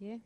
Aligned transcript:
Ja. 0.00 0.18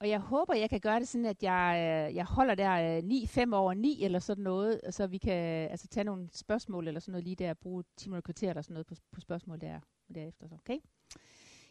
Og 0.00 0.08
jeg 0.08 0.20
håber, 0.20 0.54
jeg 0.54 0.70
kan 0.70 0.80
gøre 0.80 1.00
det 1.00 1.08
sådan, 1.08 1.24
at 1.24 1.42
jeg, 1.42 1.74
øh, 1.76 2.16
jeg 2.16 2.24
holder 2.24 2.54
der 2.54 2.96
øh, 2.96 3.04
9, 3.04 3.26
5 3.26 3.52
over 3.52 3.74
9 3.74 4.04
eller 4.04 4.18
sådan 4.18 4.44
noget, 4.44 4.80
så 4.90 5.06
vi 5.06 5.18
kan 5.18 5.70
altså, 5.70 5.88
tage 5.88 6.04
nogle 6.04 6.28
spørgsmål 6.32 6.88
eller 6.88 7.00
sådan 7.00 7.12
noget 7.12 7.24
lige 7.24 7.36
der, 7.36 7.54
bruge 7.54 7.84
10 7.96 8.08
minutter 8.08 8.26
kvarter 8.26 8.48
eller 8.48 8.62
sådan 8.62 8.74
noget 8.74 8.86
på, 8.86 8.94
på 9.12 9.20
spørgsmål 9.20 9.60
der, 9.60 9.80
derefter. 10.14 10.48
Så. 10.48 10.54
Okay? 10.54 10.78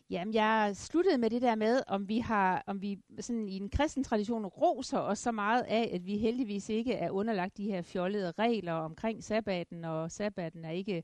Jamen, 0.09 0.33
jeg 0.33 0.71
sluttede 0.75 1.17
med 1.17 1.29
det 1.29 1.41
der 1.41 1.55
med, 1.55 1.81
om 1.87 2.09
vi 2.09 2.19
har, 2.19 2.63
om 2.67 2.81
vi 2.81 2.99
sådan 3.19 3.49
i 3.49 3.57
en 3.57 3.69
kristen 3.69 4.03
tradition 4.03 4.45
roser 4.45 4.99
os 4.99 5.19
så 5.19 5.31
meget 5.31 5.63
af, 5.63 5.91
at 5.93 6.05
vi 6.05 6.17
heldigvis 6.17 6.69
ikke 6.69 6.93
er 6.93 7.09
underlagt 7.09 7.57
de 7.57 7.65
her 7.65 7.81
fjollede 7.81 8.31
regler 8.31 8.73
omkring 8.73 9.23
sabbaten, 9.23 9.85
og 9.85 10.11
sabbaten 10.11 10.65
er 10.65 10.71
ikke 10.71 11.03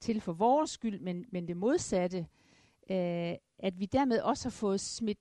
til 0.00 0.20
for 0.20 0.32
vores 0.32 0.70
skyld, 0.70 1.00
men, 1.00 1.24
men 1.32 1.48
det 1.48 1.56
modsatte. 1.56 2.26
Øh, 2.90 3.34
at 3.58 3.80
vi 3.80 3.86
dermed 3.86 4.20
også 4.20 4.44
har 4.44 4.50
fået 4.50 4.80
smidt 4.80 5.18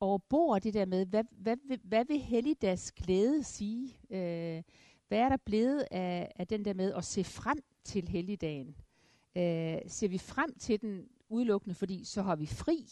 over 0.00 0.18
bord 0.18 0.60
det 0.60 0.74
der 0.74 0.84
med, 0.84 1.06
hvad, 1.06 1.24
hvad, 1.30 1.56
hvad, 1.66 1.78
hvad 1.84 2.04
vil 2.04 2.18
helligdags 2.18 2.92
glæde 2.92 3.44
sige? 3.44 3.98
Øh, 4.10 4.62
hvad 5.08 5.18
er 5.18 5.28
der 5.28 5.36
blevet 5.36 5.86
af, 5.90 6.32
af 6.36 6.46
den 6.46 6.64
der 6.64 6.74
med 6.74 6.92
at 6.94 7.04
se 7.04 7.24
frem 7.24 7.58
til 7.84 8.08
helligdagen? 8.08 8.76
Øh, 9.36 9.78
ser 9.86 10.08
vi 10.08 10.18
frem 10.18 10.54
til 10.58 10.80
den 10.80 11.08
udelukkende, 11.28 11.74
fordi 11.74 12.04
så 12.04 12.22
har 12.22 12.36
vi 12.36 12.46
fri? 12.46 12.86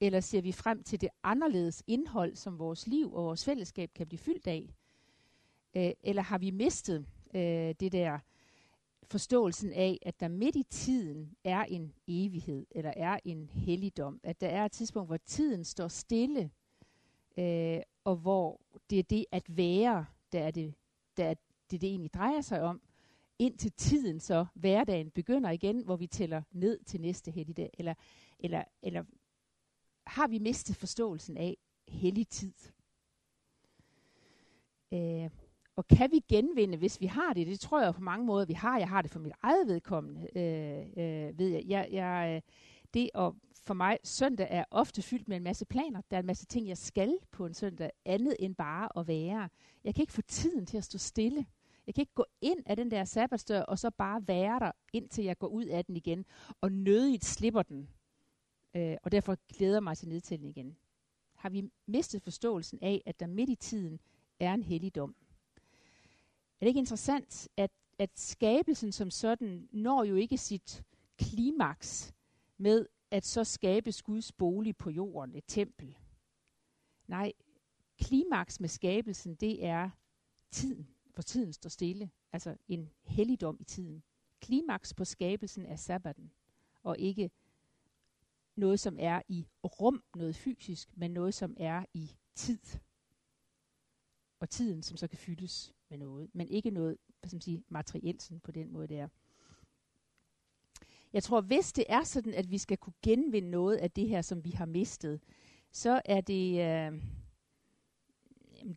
Eller 0.00 0.20
ser 0.20 0.40
vi 0.40 0.52
frem 0.52 0.82
til 0.82 1.00
det 1.00 1.08
anderledes 1.22 1.82
indhold, 1.86 2.34
som 2.34 2.58
vores 2.58 2.86
liv 2.86 3.14
og 3.14 3.24
vores 3.24 3.44
fællesskab 3.44 3.90
kan 3.94 4.06
blive 4.06 4.18
fyldt 4.18 4.46
af? 4.46 4.74
Øh, 5.76 5.92
eller 6.02 6.22
har 6.22 6.38
vi 6.38 6.50
mistet 6.50 7.06
øh, 7.34 7.74
det 7.80 7.92
der 7.92 8.18
forståelsen 9.02 9.72
af, 9.72 9.98
at 10.02 10.20
der 10.20 10.28
midt 10.28 10.56
i 10.56 10.62
tiden 10.62 11.36
er 11.44 11.64
en 11.64 11.92
evighed, 12.08 12.66
eller 12.70 12.92
er 12.96 13.18
en 13.24 13.48
helligdom, 13.48 14.20
at 14.22 14.40
der 14.40 14.48
er 14.48 14.64
et 14.64 14.72
tidspunkt, 14.72 15.08
hvor 15.08 15.16
tiden 15.16 15.64
står 15.64 15.88
stille, 15.88 16.50
øh, 17.38 17.80
og 18.04 18.16
hvor 18.16 18.60
det 18.90 18.98
er 18.98 19.02
det 19.02 19.24
at 19.32 19.56
være, 19.56 20.06
der 20.32 20.40
er 20.40 20.50
det, 20.50 20.74
der 21.16 21.24
er 21.24 21.34
det, 21.70 21.80
det 21.80 21.84
egentlig 21.88 22.14
drejer 22.14 22.40
sig 22.40 22.62
om, 22.62 22.80
indtil 23.38 23.72
tiden 23.72 24.20
så, 24.20 24.46
hverdagen, 24.54 25.10
begynder 25.10 25.50
igen, 25.50 25.84
hvor 25.84 25.96
vi 25.96 26.06
tæller 26.06 26.42
ned 26.52 26.78
til 26.84 27.00
næste 27.00 27.30
helligdag, 27.30 27.70
eller, 27.78 27.94
eller, 28.38 28.64
eller 28.82 29.04
har 30.06 30.28
vi 30.28 30.38
mistet 30.38 30.76
forståelsen 30.76 31.36
af 31.36 31.56
hellig 31.88 32.28
tid? 32.28 32.52
Øh, 34.92 35.30
og 35.76 35.88
kan 35.88 36.12
vi 36.12 36.20
genvinde, 36.28 36.78
hvis 36.78 37.00
vi 37.00 37.06
har 37.06 37.32
det? 37.32 37.46
Det 37.46 37.60
tror 37.60 37.82
jeg 37.82 37.94
på 37.94 38.00
mange 38.00 38.26
måder, 38.26 38.46
vi 38.46 38.52
har. 38.52 38.78
Jeg 38.78 38.88
har 38.88 39.02
det 39.02 39.10
for 39.10 39.18
mit 39.18 39.32
eget 39.42 39.68
vedkommende, 39.68 40.38
øh, 40.38 40.78
øh, 40.96 41.38
ved 41.38 41.48
jeg. 41.48 41.62
jeg, 41.66 41.88
jeg 41.92 42.34
øh, 42.36 42.52
det 42.94 43.10
og 43.14 43.36
for 43.62 43.74
mig, 43.74 43.98
søndag 44.04 44.46
er 44.50 44.64
ofte 44.70 45.02
fyldt 45.02 45.28
med 45.28 45.36
en 45.36 45.42
masse 45.42 45.64
planer. 45.64 46.00
Der 46.10 46.16
er 46.16 46.20
en 46.20 46.26
masse 46.26 46.46
ting, 46.46 46.68
jeg 46.68 46.78
skal 46.78 47.18
på 47.30 47.46
en 47.46 47.54
søndag, 47.54 47.90
andet 48.04 48.36
end 48.38 48.54
bare 48.54 48.98
at 48.98 49.08
være. 49.08 49.48
Jeg 49.84 49.94
kan 49.94 50.02
ikke 50.02 50.12
få 50.12 50.22
tiden 50.22 50.66
til 50.66 50.76
at 50.76 50.84
stå 50.84 50.98
stille. 50.98 51.46
Jeg 51.86 51.94
kan 51.94 52.02
ikke 52.02 52.14
gå 52.14 52.24
ind 52.40 52.58
af 52.66 52.76
den 52.76 52.90
der 52.90 53.04
sabbatsdør, 53.04 53.60
og 53.62 53.78
så 53.78 53.90
bare 53.90 54.28
være 54.28 54.60
der, 54.60 54.72
indtil 54.92 55.24
jeg 55.24 55.38
går 55.38 55.46
ud 55.46 55.64
af 55.64 55.84
den 55.84 55.96
igen, 55.96 56.24
og 56.60 56.72
nødigt 56.72 57.24
slipper 57.24 57.62
den. 57.62 57.88
Øh, 58.74 58.96
og 59.02 59.12
derfor 59.12 59.38
glæder 59.56 59.80
mig 59.80 59.96
til 59.96 60.08
nedtælling 60.08 60.50
igen. 60.50 60.76
Har 61.34 61.48
vi 61.48 61.70
mistet 61.86 62.22
forståelsen 62.22 62.78
af, 62.82 63.02
at 63.06 63.20
der 63.20 63.26
midt 63.26 63.50
i 63.50 63.54
tiden 63.54 64.00
er 64.40 64.54
en 64.54 64.62
helligdom? 64.62 65.16
Er 66.60 66.64
det 66.64 66.66
ikke 66.66 66.78
interessant, 66.78 67.48
at, 67.56 67.70
at 67.98 68.10
skabelsen 68.18 68.92
som 68.92 69.10
sådan 69.10 69.68
når 69.72 70.04
jo 70.04 70.16
ikke 70.16 70.38
sit 70.38 70.84
klimaks 71.18 72.14
med, 72.58 72.86
at 73.10 73.26
så 73.26 73.44
skabes 73.44 74.02
Guds 74.02 74.32
bolig 74.32 74.76
på 74.76 74.90
jorden, 74.90 75.34
et 75.34 75.44
tempel. 75.46 75.96
Nej, 77.06 77.32
klimaks 77.98 78.60
med 78.60 78.68
skabelsen, 78.68 79.34
det 79.34 79.64
er 79.64 79.90
tiden, 80.50 80.88
hvor 81.14 81.22
tiden 81.22 81.52
står 81.52 81.70
stille. 81.70 82.10
Altså 82.32 82.56
en 82.68 82.90
helligdom 83.02 83.56
i 83.60 83.64
tiden. 83.64 84.02
Klimaks 84.40 84.94
på 84.94 85.04
skabelsen 85.04 85.66
er 85.66 85.76
sabbaten, 85.76 86.32
og 86.82 86.98
ikke 86.98 87.30
noget, 88.56 88.80
som 88.80 88.96
er 89.00 89.22
i 89.28 89.46
rum, 89.64 90.02
noget 90.16 90.36
fysisk, 90.36 90.96
men 90.96 91.10
noget, 91.10 91.34
som 91.34 91.56
er 91.56 91.84
i 91.94 92.10
tid. 92.34 92.58
Og 94.46 94.50
tiden, 94.50 94.82
som 94.82 94.96
så 94.96 95.08
kan 95.08 95.18
fyldes 95.18 95.74
med 95.90 95.98
noget, 95.98 96.28
men 96.32 96.48
ikke 96.48 96.70
noget 96.70 96.96
hvad 97.20 97.28
skal 97.28 97.36
man 97.36 97.42
sige, 97.42 97.62
materielt 97.68 98.22
sådan 98.22 98.40
på 98.40 98.52
den 98.52 98.72
måde, 98.72 98.88
det 98.88 98.98
er. 98.98 99.08
Jeg 101.12 101.22
tror, 101.22 101.40
hvis 101.40 101.72
det 101.72 101.84
er 101.88 102.02
sådan, 102.02 102.34
at 102.34 102.50
vi 102.50 102.58
skal 102.58 102.76
kunne 102.76 102.92
genvinde 103.02 103.50
noget 103.50 103.76
af 103.76 103.90
det 103.90 104.08
her, 104.08 104.22
som 104.22 104.44
vi 104.44 104.50
har 104.50 104.66
mistet, 104.66 105.20
så 105.72 106.02
er 106.04 106.20
det, 106.20 106.60
øh, 106.60 107.02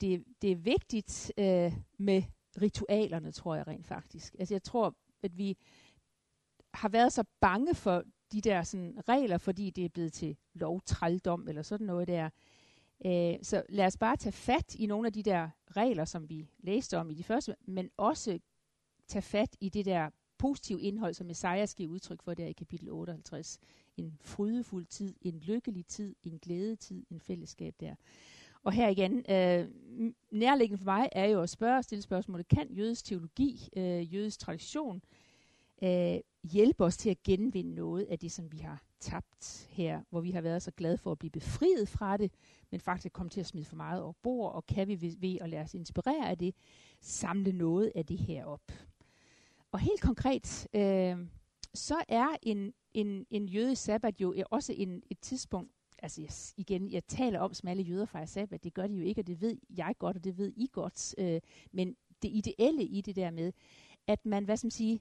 det, 0.02 0.24
det 0.42 0.52
er 0.52 0.56
vigtigt 0.56 1.32
øh, 1.38 1.74
med 1.98 2.24
ritualerne, 2.62 3.32
tror 3.32 3.56
jeg 3.56 3.68
rent 3.68 3.88
faktisk. 3.88 4.36
Altså 4.40 4.54
jeg 4.54 4.64
tror, 4.64 4.96
at 5.24 5.38
vi 5.38 5.58
har 6.74 6.90
været 6.90 7.14
så 7.14 7.24
bange 7.40 7.76
for 7.76 8.04
de 8.32 8.42
der 8.42 8.64
sådan, 8.64 9.10
regler, 9.10 9.38
fordi 9.38 9.70
det 9.70 9.86
er 9.86 9.90
blevet 9.90 10.14
til 10.14 10.38
lovtrældom 10.54 11.48
eller 11.48 11.62
sådan 11.62 11.88
noget 11.88 12.08
der, 12.08 12.30
Øh, 13.06 13.36
så 13.42 13.64
lad 13.70 13.86
os 13.86 13.98
bare 13.98 14.18
tage 14.18 14.34
fat 14.34 14.76
i 14.76 14.86
nogle 14.86 15.08
af 15.08 15.14
de 15.14 15.24
der 15.24 15.50
regler, 15.78 16.06
som 16.06 16.30
vi 16.30 16.50
læste 16.60 16.98
om 16.98 17.10
i 17.10 17.14
de 17.14 17.24
første, 17.24 17.56
men 17.66 17.90
også 17.98 18.40
tage 19.08 19.22
fat 19.22 19.58
i 19.62 19.70
det 19.70 19.86
der 19.86 20.10
positive 20.38 20.82
indhold, 20.82 21.14
som 21.14 21.30
Esajas 21.30 21.76
giver 21.76 21.90
udtryk 21.90 22.22
for 22.22 22.34
der 22.34 22.46
i 22.46 22.52
kapitel 22.52 22.90
58. 22.90 23.60
En 23.98 24.18
frydefuld 24.22 24.86
tid, 24.86 25.16
en 25.22 25.40
lykkelig 25.40 25.86
tid, 25.86 26.16
en 26.24 26.40
glædetid, 26.40 27.06
en 27.10 27.20
fællesskab 27.20 27.76
der. 27.80 27.96
Og 28.64 28.72
her 28.72 28.88
igen, 28.88 29.18
øh, 29.18 29.68
nærliggende 30.32 30.78
for 30.78 30.86
mig 30.86 31.10
er 31.12 31.26
jo 31.26 31.42
at 31.42 31.50
spørge 31.50 31.78
og 31.78 31.84
stille 31.84 32.02
spørgsmålet, 32.02 32.48
kan 32.48 32.68
jødisk 32.72 33.06
teologi, 33.06 33.70
øh, 33.78 34.14
jødisk 34.14 34.40
tradition, 34.40 35.02
øh, 35.84 36.20
hjælpe 36.44 36.84
os 36.84 36.98
til 36.98 37.10
at 37.10 37.24
genvinde 37.24 37.76
noget 37.76 38.04
af 38.04 38.20
det, 38.20 38.32
som 38.32 38.52
vi 38.52 38.58
har 38.58 38.84
tabt 39.00 39.68
her, 39.70 40.02
hvor 40.10 40.22
vi 40.22 40.32
har 40.32 40.42
været 40.42 40.62
så 40.62 40.72
glade 40.72 40.98
for 40.98 41.12
at 41.12 41.20
blive 41.20 41.32
befriet 41.32 41.90
fra 41.90 42.18
det, 42.18 42.32
men 42.72 42.80
faktisk 42.80 43.14
komme 43.14 43.30
til 43.30 43.40
at 43.40 43.46
smide 43.46 43.66
for 43.66 43.76
meget 43.76 44.02
over 44.02 44.14
bord, 44.24 44.54
og 44.54 44.66
kan 44.66 44.88
vi 44.88 45.16
ved, 45.20 45.38
at 45.42 45.50
lade 45.50 45.62
os 45.62 45.74
inspirere 45.74 46.30
af 46.30 46.38
det, 46.38 46.56
samle 47.02 47.52
noget 47.52 47.92
af 47.96 48.06
det 48.06 48.18
her 48.18 48.46
op. 48.46 48.72
Og 49.72 49.80
helt 49.80 50.02
konkret, 50.02 50.68
øh, 50.74 51.18
så 51.74 51.96
er 52.08 52.28
en, 52.42 52.74
en, 52.94 53.26
en 53.30 53.46
jødisk 53.46 53.84
sabbat 53.84 54.22
jo 54.22 54.36
også 54.50 54.74
en, 54.74 55.04
et 55.10 55.20
tidspunkt, 55.20 55.72
altså 56.04 56.22
jeg, 56.22 56.30
igen, 56.58 56.92
jeg 56.92 57.04
taler 57.08 57.40
om, 57.40 57.54
som 57.54 57.70
alle 57.70 57.84
jøder 57.84 58.06
fejrer 58.06 58.26
sabbat, 58.26 58.64
det 58.64 58.74
gør 58.74 58.88
de 58.88 58.94
jo 58.94 59.02
ikke, 59.04 59.22
og 59.22 59.28
det 59.28 59.42
ved 59.42 59.58
jeg 59.70 59.96
godt, 60.00 60.18
og 60.18 60.24
det 60.24 60.38
ved 60.38 60.54
I 60.56 60.70
godt, 60.72 61.16
øh, 61.18 61.42
men 61.72 61.96
det 62.22 62.30
ideelle 62.34 62.84
i 62.84 63.02
det 63.02 63.16
der 63.16 63.32
med, 63.32 63.52
at 64.08 64.26
man, 64.26 64.46
hvad 64.46 64.58
skal 64.58 64.66
man 64.66 64.72
sige, 64.72 65.00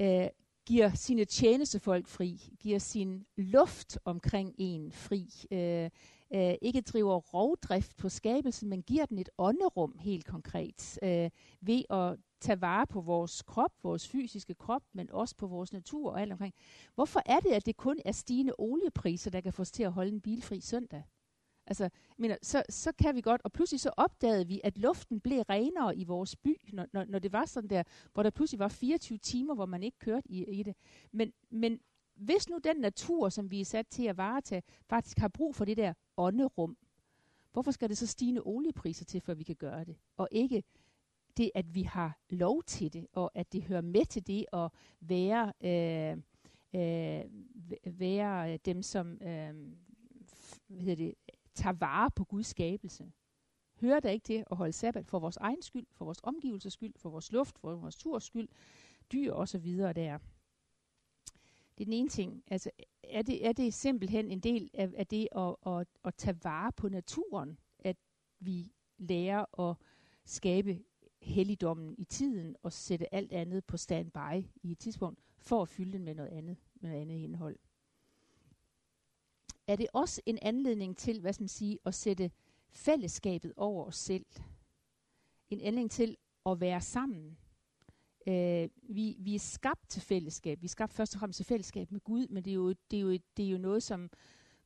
øh, 0.00 0.28
giver 0.68 0.94
sine 0.94 1.24
tjenestefolk 1.24 2.06
fri, 2.06 2.52
giver 2.60 2.78
sin 2.78 3.26
luft 3.36 3.98
omkring 4.04 4.54
en 4.58 4.92
fri, 4.92 5.30
øh, 5.50 5.90
øh, 6.34 6.54
ikke 6.62 6.80
driver 6.80 7.16
rovdrift 7.16 7.96
på 7.96 8.08
skabelsen, 8.08 8.68
men 8.68 8.82
giver 8.82 9.06
den 9.06 9.18
et 9.18 9.28
ånderum 9.38 9.98
helt 9.98 10.26
konkret, 10.26 10.98
øh, 11.02 11.30
ved 11.60 11.82
at 11.90 12.16
tage 12.40 12.60
vare 12.60 12.86
på 12.86 13.00
vores 13.00 13.42
krop, 13.42 13.72
vores 13.82 14.08
fysiske 14.08 14.54
krop, 14.54 14.82
men 14.92 15.10
også 15.10 15.36
på 15.36 15.46
vores 15.46 15.72
natur 15.72 16.10
og 16.10 16.20
alt 16.20 16.32
omkring. 16.32 16.54
Hvorfor 16.94 17.22
er 17.26 17.40
det, 17.40 17.50
at 17.50 17.66
det 17.66 17.76
kun 17.76 17.98
er 18.04 18.12
stigende 18.12 18.52
oliepriser, 18.58 19.30
der 19.30 19.40
kan 19.40 19.52
få 19.52 19.62
os 19.62 19.70
til 19.70 19.82
at 19.82 19.92
holde 19.92 20.12
en 20.12 20.20
bilfri 20.20 20.60
søndag? 20.60 21.02
Altså, 21.68 21.88
mener, 22.16 22.36
så, 22.42 22.62
så 22.68 22.92
kan 22.92 23.14
vi 23.14 23.20
godt, 23.20 23.40
og 23.44 23.52
pludselig 23.52 23.80
så 23.80 23.90
opdagede 23.96 24.46
vi, 24.46 24.60
at 24.64 24.78
luften 24.78 25.20
blev 25.20 25.40
renere 25.40 25.96
i 25.96 26.04
vores 26.04 26.36
by, 26.36 26.56
når, 26.72 26.86
når, 26.92 27.04
når 27.04 27.18
det 27.18 27.32
var 27.32 27.44
sådan 27.44 27.70
der, 27.70 27.82
hvor 28.12 28.22
der 28.22 28.30
pludselig 28.30 28.58
var 28.58 28.68
24 28.68 29.18
timer, 29.18 29.54
hvor 29.54 29.66
man 29.66 29.82
ikke 29.82 29.98
kørte 29.98 30.30
i, 30.30 30.60
i 30.60 30.62
det. 30.62 30.74
Men, 31.12 31.32
men 31.50 31.80
hvis 32.14 32.48
nu 32.48 32.58
den 32.64 32.76
natur, 32.76 33.28
som 33.28 33.50
vi 33.50 33.60
er 33.60 33.64
sat 33.64 33.86
til 33.86 34.04
at 34.04 34.16
varetage, 34.16 34.62
faktisk 34.88 35.18
har 35.18 35.28
brug 35.28 35.54
for 35.54 35.64
det 35.64 35.76
der 35.76 35.92
ånderum, 36.16 36.76
hvorfor 37.52 37.70
skal 37.70 37.88
det 37.88 37.98
så 37.98 38.06
stigende 38.06 38.40
oliepriser 38.44 39.04
til, 39.04 39.20
før 39.20 39.34
vi 39.34 39.42
kan 39.42 39.56
gøre 39.56 39.84
det? 39.84 39.96
Og 40.16 40.28
ikke 40.30 40.62
det, 41.36 41.50
at 41.54 41.74
vi 41.74 41.82
har 41.82 42.18
lov 42.30 42.62
til 42.62 42.92
det, 42.92 43.06
og 43.12 43.30
at 43.34 43.52
det 43.52 43.62
hører 43.62 43.80
med 43.80 44.06
til 44.06 44.26
det 44.26 44.46
at 44.52 44.70
være, 45.00 45.52
øh, 45.60 46.16
øh, 46.74 47.24
være 47.84 48.56
dem, 48.56 48.82
som 48.82 49.12
øh, 49.12 49.54
hvad 50.66 50.80
hedder 50.80 50.96
det, 50.96 51.14
tager 51.58 51.72
vare 51.72 52.10
på 52.10 52.24
Guds 52.24 52.46
skabelse. 52.46 53.12
Hører 53.80 54.00
der 54.00 54.10
ikke 54.10 54.24
til 54.24 54.44
at 54.50 54.56
holde 54.56 54.72
sabbat 54.72 55.06
for 55.06 55.18
vores 55.18 55.36
egen 55.36 55.62
skyld, 55.62 55.86
for 55.92 56.04
vores 56.04 56.20
omgivelses 56.22 56.72
skyld, 56.72 56.94
for 56.96 57.10
vores 57.10 57.32
luft, 57.32 57.58
for 57.58 57.76
vores 57.76 57.96
turs 57.96 58.24
skyld, 58.24 58.48
dyr 59.12 59.32
og 59.32 59.48
så 59.48 59.58
videre 59.58 59.92
der. 59.92 60.18
Det 61.78 61.84
er 61.84 61.84
den 61.84 61.92
ene 61.92 62.08
ting. 62.08 62.42
Altså, 62.46 62.70
er 63.04 63.22
det, 63.22 63.46
er 63.46 63.52
det 63.52 63.74
simpelthen 63.74 64.30
en 64.30 64.40
del 64.40 64.70
af, 64.74 64.90
af 64.96 65.06
det 65.06 65.28
at, 65.36 65.56
at, 65.66 65.86
at 66.04 66.14
tage 66.14 66.38
vare 66.44 66.72
på 66.72 66.88
naturen, 66.88 67.58
at 67.78 67.96
vi 68.40 68.72
lærer 68.98 69.60
at 69.70 69.76
skabe 70.24 70.84
helligdommen 71.22 71.94
i 71.98 72.04
tiden 72.04 72.56
og 72.62 72.72
sætte 72.72 73.14
alt 73.14 73.32
andet 73.32 73.64
på 73.64 73.76
standby 73.76 74.44
i 74.62 74.72
et 74.72 74.78
tidspunkt, 74.78 75.20
for 75.38 75.62
at 75.62 75.68
fylde 75.68 75.92
den 75.92 76.04
med 76.04 76.14
noget 76.14 76.30
andet, 76.30 76.56
med 76.74 76.90
noget 76.90 77.02
andet 77.02 77.16
indhold 77.16 77.58
er 79.68 79.76
det 79.76 79.86
også 79.92 80.20
en 80.26 80.38
anledning 80.42 80.96
til, 80.96 81.20
hvad 81.20 81.32
skal 81.32 81.42
man 81.42 81.48
sige, 81.48 81.78
at 81.84 81.94
sætte 81.94 82.30
fællesskabet 82.70 83.52
over 83.56 83.84
os 83.84 83.96
selv. 83.96 84.26
En 85.50 85.60
anledning 85.60 85.90
til 85.90 86.16
at 86.46 86.60
være 86.60 86.80
sammen. 86.80 87.38
Øh, 88.26 88.68
vi, 88.82 89.16
vi 89.18 89.34
er 89.34 89.38
skabt 89.38 89.88
til 89.88 90.02
fællesskab. 90.02 90.62
Vi 90.62 90.64
er 90.64 90.68
skabt 90.68 90.92
først 90.92 91.14
og 91.14 91.18
fremmest 91.18 91.36
til 91.36 91.46
fællesskab 91.46 91.92
med 91.92 92.00
Gud, 92.00 92.26
men 92.28 92.44
det 92.44 92.50
er, 92.50 92.54
jo, 92.54 92.68
det, 92.90 92.96
er 92.96 93.00
jo, 93.00 93.18
det 93.36 93.44
er 93.44 93.50
jo 93.50 93.58
noget, 93.58 93.82
som 93.82 94.10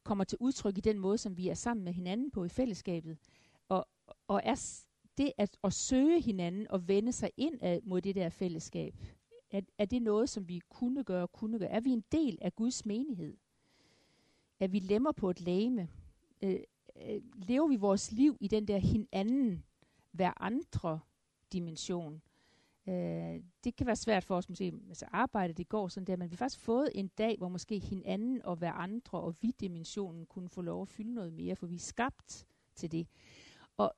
kommer 0.03 0.25
til 0.25 0.39
udtryk 0.41 0.79
i 0.79 0.81
den 0.81 0.99
måde, 0.99 1.19
som 1.19 1.37
vi 1.37 1.49
er 1.49 1.55
sammen 1.55 1.85
med 1.85 1.93
hinanden 1.93 2.31
på 2.31 2.45
i 2.45 2.49
fællesskabet. 2.49 3.19
Og, 3.69 3.89
og 4.29 4.41
er 4.45 4.85
det 5.19 5.33
at, 5.39 5.57
at 5.65 5.73
søge 5.73 6.21
hinanden 6.21 6.71
og 6.71 6.89
vende 6.89 7.13
sig 7.13 7.31
ind 7.37 7.59
ad, 7.63 7.81
mod 7.83 8.01
det 8.01 8.15
der 8.15 8.29
fællesskab, 8.29 8.95
er, 9.51 9.61
er 9.79 9.85
det 9.85 10.03
noget, 10.03 10.31
som 10.31 10.49
vi 10.49 10.61
kunne 10.69 11.05
gøre 11.05 11.23
og 11.23 11.33
kunne 11.33 11.59
gøre? 11.59 11.69
Er 11.69 11.81
vi 11.81 11.91
en 11.91 12.05
del 12.13 12.39
af 12.41 12.55
Guds 12.55 12.87
menighed? 12.87 13.37
Er 14.63 14.69
vi 14.69 14.79
lemmer 14.79 15.13
på 15.13 15.31
et 15.31 15.41
lame? 15.41 15.89
Øh, 16.43 16.61
øh, 16.97 17.23
lever 17.35 17.69
vi 17.69 17.77
vores 17.77 18.13
liv 18.13 18.37
i 18.41 18.49
den 18.49 18.69
der 18.69 18.79
hinanden, 18.79 19.65
hver 20.11 20.43
andre 20.43 21.01
dimension? 21.53 22.23
Øh, 22.89 23.41
det 23.65 23.77
kan 23.77 23.87
være 23.87 23.97
svært 23.97 24.25
for 24.25 24.37
os 24.37 24.49
måske, 24.49 24.73
altså 24.89 25.07
arbejde 25.13 25.53
det 25.53 25.69
går 25.69 25.89
sådan 25.89 26.07
der, 26.07 26.17
men 26.17 26.31
vi 26.31 26.35
har 26.35 26.37
faktisk 26.37 26.65
fået 26.65 26.91
en 26.95 27.09
dag, 27.09 27.39
hvor 27.39 27.49
måske 27.49 27.79
hinanden 27.79 28.45
og 28.45 28.57
hver 28.57 28.73
andre 28.73 29.21
og 29.21 29.37
vi-dimensionen 29.41 30.27
kunne 30.27 30.49
få 30.49 30.63
lov 30.63 30.83
at 30.83 30.89
fylde 30.89 31.15
noget 31.15 31.33
mere, 31.33 31.57
for 31.57 31.67
vi 31.67 31.75
er 31.75 31.79
skabt 31.79 32.47
til 32.75 32.93
det. 32.93 33.07
Og 33.77 33.95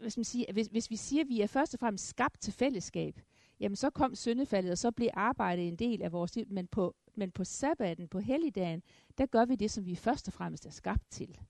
hvis, 0.00 0.16
man 0.16 0.24
siger, 0.24 0.52
hvis, 0.52 0.66
hvis 0.66 0.90
vi 0.90 0.96
siger, 0.96 1.22
at 1.22 1.28
vi 1.28 1.40
er 1.40 1.46
først 1.46 1.74
og 1.74 1.80
fremmest 1.80 2.08
skabt 2.08 2.40
til 2.40 2.52
fællesskab, 2.52 3.20
jamen 3.60 3.76
så 3.76 3.90
kom 3.90 4.14
syndefaldet, 4.14 4.72
og 4.72 4.78
så 4.78 4.90
blev 4.90 5.08
arbejdet 5.14 5.68
en 5.68 5.76
del 5.76 6.02
af 6.02 6.12
vores 6.12 6.36
liv, 6.36 6.44
men 6.48 6.66
på, 6.66 6.96
men 7.16 7.30
på 7.30 7.44
sabbaten, 7.44 8.08
på 8.08 8.18
helligdagen, 8.18 8.82
der 9.18 9.26
gør 9.26 9.44
vi 9.44 9.56
det, 9.56 9.70
som 9.70 9.86
vi 9.86 9.94
først 9.94 10.28
og 10.28 10.34
fremmest 10.34 10.66
er 10.66 10.70
skabt 10.70 11.10
til. 11.10 11.40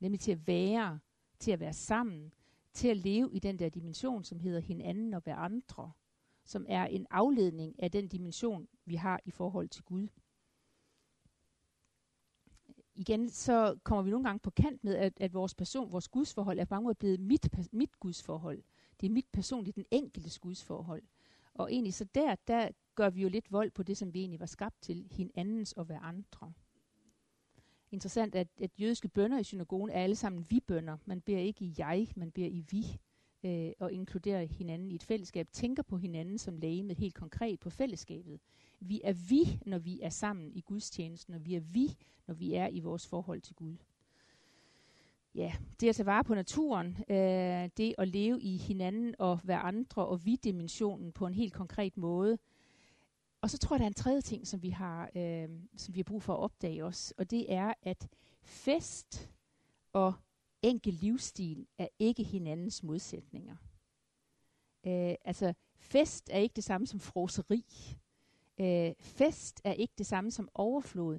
Nemlig 0.00 0.20
til 0.20 0.32
at 0.32 0.46
være, 0.46 0.98
til 1.38 1.50
at 1.50 1.60
være 1.60 1.72
sammen, 1.72 2.32
til 2.72 2.88
at 2.88 2.96
leve 2.96 3.30
i 3.32 3.38
den 3.38 3.58
der 3.58 3.68
dimension, 3.68 4.24
som 4.24 4.40
hedder 4.40 4.60
hinanden 4.60 5.14
og 5.14 5.20
hver 5.20 5.36
andre 5.36 5.92
som 6.50 6.66
er 6.68 6.84
en 6.84 7.06
afledning 7.10 7.82
af 7.82 7.90
den 7.90 8.08
dimension, 8.08 8.68
vi 8.84 8.94
har 8.94 9.20
i 9.24 9.30
forhold 9.30 9.68
til 9.68 9.84
Gud. 9.84 10.08
Igen, 12.94 13.30
så 13.30 13.78
kommer 13.84 14.02
vi 14.02 14.10
nogle 14.10 14.24
gange 14.24 14.40
på 14.40 14.50
kant 14.50 14.84
med, 14.84 14.94
at, 14.94 15.20
at 15.20 15.34
vores 15.34 15.54
person, 15.54 15.92
vores 15.92 16.08
gudsforhold, 16.08 16.58
er 16.58 16.64
på 16.64 16.74
mange 16.74 16.84
måder 16.84 16.94
blevet 16.94 17.20
mit, 17.20 17.72
mit 17.72 18.00
gudsforhold. 18.00 18.62
Det 19.00 19.06
er 19.06 19.10
mit 19.10 19.26
personligt, 19.32 19.76
den 19.76 19.86
enkelte 19.90 20.40
gudsforhold. 20.40 21.02
Og 21.54 21.72
egentlig 21.72 21.94
så 21.94 22.04
der, 22.04 22.34
der 22.46 22.68
gør 22.94 23.10
vi 23.10 23.22
jo 23.22 23.28
lidt 23.28 23.52
vold 23.52 23.70
på 23.70 23.82
det, 23.82 23.96
som 23.96 24.14
vi 24.14 24.20
egentlig 24.20 24.40
var 24.40 24.46
skabt 24.46 24.82
til, 24.82 25.06
hinandens 25.10 25.72
og 25.72 25.84
hver 25.84 26.00
andre. 26.00 26.52
Interessant, 27.90 28.34
at, 28.34 28.48
at 28.60 28.70
jødiske 28.80 29.08
bønder 29.08 29.38
i 29.38 29.44
synagogen 29.44 29.90
er 29.90 30.02
alle 30.02 30.16
sammen 30.16 30.46
vi-bønder. 30.50 30.96
Man 31.04 31.20
beder 31.20 31.38
ikke 31.38 31.64
i 31.64 31.74
jeg, 31.78 32.08
man 32.16 32.30
beder 32.30 32.48
i 32.48 32.64
vi 32.70 33.00
øh, 33.44 33.72
og 33.80 33.92
inkluderer 33.92 34.44
hinanden 34.44 34.90
i 34.90 34.94
et 34.94 35.02
fællesskab, 35.02 35.48
tænker 35.52 35.82
på 35.82 35.96
hinanden 35.96 36.38
som 36.38 36.56
lægemet 36.56 36.96
helt 36.96 37.14
konkret 37.14 37.60
på 37.60 37.70
fællesskabet. 37.70 38.40
Vi 38.80 39.00
er 39.04 39.12
vi, 39.12 39.60
når 39.66 39.78
vi 39.78 40.00
er 40.00 40.08
sammen 40.08 40.52
i 40.52 40.60
gudstjenesten, 40.60 41.34
og 41.34 41.46
vi 41.46 41.54
er 41.54 41.60
vi, 41.60 41.96
når 42.26 42.34
vi 42.34 42.54
er 42.54 42.68
i 42.68 42.80
vores 42.80 43.06
forhold 43.06 43.40
til 43.40 43.54
Gud. 43.54 43.76
Ja, 45.34 45.52
det 45.80 45.88
at 45.88 45.96
tage 45.96 46.06
vare 46.06 46.24
på 46.24 46.34
naturen, 46.34 46.96
øh, 47.08 47.70
det 47.76 47.94
at 47.98 48.08
leve 48.08 48.40
i 48.40 48.56
hinanden 48.56 49.14
og 49.18 49.40
hver 49.44 49.58
andre 49.58 50.06
og 50.06 50.26
vi-dimensionen 50.26 51.12
på 51.12 51.26
en 51.26 51.34
helt 51.34 51.52
konkret 51.52 51.96
måde. 51.96 52.38
Og 53.40 53.50
så 53.50 53.58
tror 53.58 53.76
jeg, 53.76 53.78
der 53.78 53.84
er 53.84 53.90
en 53.90 53.94
tredje 53.94 54.20
ting, 54.20 54.46
som 54.46 54.62
vi 54.62 54.70
har, 54.70 55.10
øh, 55.14 55.48
som 55.76 55.94
vi 55.94 56.00
har 56.00 56.04
brug 56.04 56.22
for 56.22 56.34
at 56.34 56.40
opdage 56.40 56.84
os, 56.84 57.14
og 57.18 57.30
det 57.30 57.52
er, 57.52 57.74
at 57.82 58.08
fest 58.42 59.30
og 59.92 60.12
enkel 60.62 60.94
livsstil 60.94 61.66
er 61.78 61.88
ikke 61.98 62.22
hinandens 62.22 62.82
modsætninger. 62.82 63.56
Øh, 64.86 65.14
altså, 65.24 65.54
fest 65.76 66.30
er 66.32 66.38
ikke 66.38 66.56
det 66.56 66.64
samme 66.64 66.86
som 66.86 67.00
froseri. 67.00 67.64
Øh, 68.60 68.92
fest 69.00 69.60
er 69.64 69.72
ikke 69.72 69.94
det 69.98 70.06
samme 70.06 70.30
som 70.30 70.48
overflod. 70.54 71.18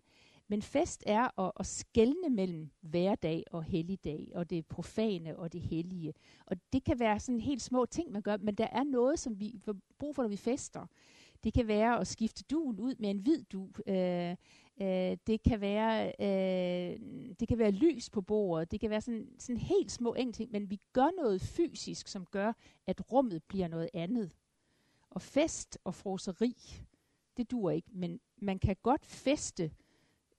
Men 0.52 0.62
fest 0.62 1.04
er 1.06 1.40
at, 1.40 1.52
at 1.60 1.66
skelne 1.66 2.30
mellem 2.30 2.70
hverdag 2.82 3.44
og 3.52 3.64
helligdag, 3.64 4.32
og 4.36 4.50
det 4.50 4.66
profane 4.66 5.38
og 5.38 5.54
det 5.54 5.62
hellige. 5.62 6.14
Og 6.46 6.58
det 6.74 6.84
kan 6.84 7.00
være 7.00 7.20
sådan 7.20 7.40
helt 7.40 7.62
små 7.62 7.86
ting, 7.86 8.12
man 8.12 8.22
gør, 8.22 8.38
men 8.38 8.56
der 8.56 8.68
er 8.72 8.84
noget, 8.84 9.20
som 9.20 9.40
vi 9.40 9.60
får 9.60 9.76
brug 10.00 10.16
for, 10.16 10.24
når 10.24 10.30
vi 10.30 10.38
fester. 10.38 10.88
Det 11.44 11.54
kan 11.54 11.68
være 11.68 12.00
at 12.00 12.08
skifte 12.08 12.44
duen 12.44 12.80
ud 12.80 12.96
med 13.00 13.10
en 13.10 13.18
hvid 13.18 13.44
du. 13.44 13.70
Øh, 13.88 14.36
øh, 14.82 15.18
det 15.28 15.44
kan 15.44 15.62
være 15.62 16.08
øh, 16.20 17.00
det 17.40 17.48
kan 17.48 17.58
være 17.58 17.72
lys 17.72 18.10
på 18.10 18.22
bordet. 18.22 18.72
Det 18.72 18.80
kan 18.80 18.90
være 18.90 19.02
sådan, 19.02 19.28
sådan 19.40 19.62
helt 19.62 19.92
små 19.92 20.14
enkle 20.14 20.34
ting, 20.34 20.52
men 20.52 20.70
vi 20.70 20.80
gør 20.94 21.22
noget 21.22 21.42
fysisk, 21.42 22.08
som 22.08 22.26
gør, 22.26 22.54
at 22.88 23.12
rummet 23.12 23.44
bliver 23.44 23.68
noget 23.68 23.90
andet. 23.94 24.32
Og 25.10 25.22
fest 25.22 25.78
og 25.84 25.96
froseri, 25.96 26.56
det 27.38 27.52
dur 27.52 27.72
ikke, 27.72 27.90
men 27.94 28.20
man 28.38 28.60
kan 28.60 28.76
godt 28.84 29.06
feste, 29.06 29.72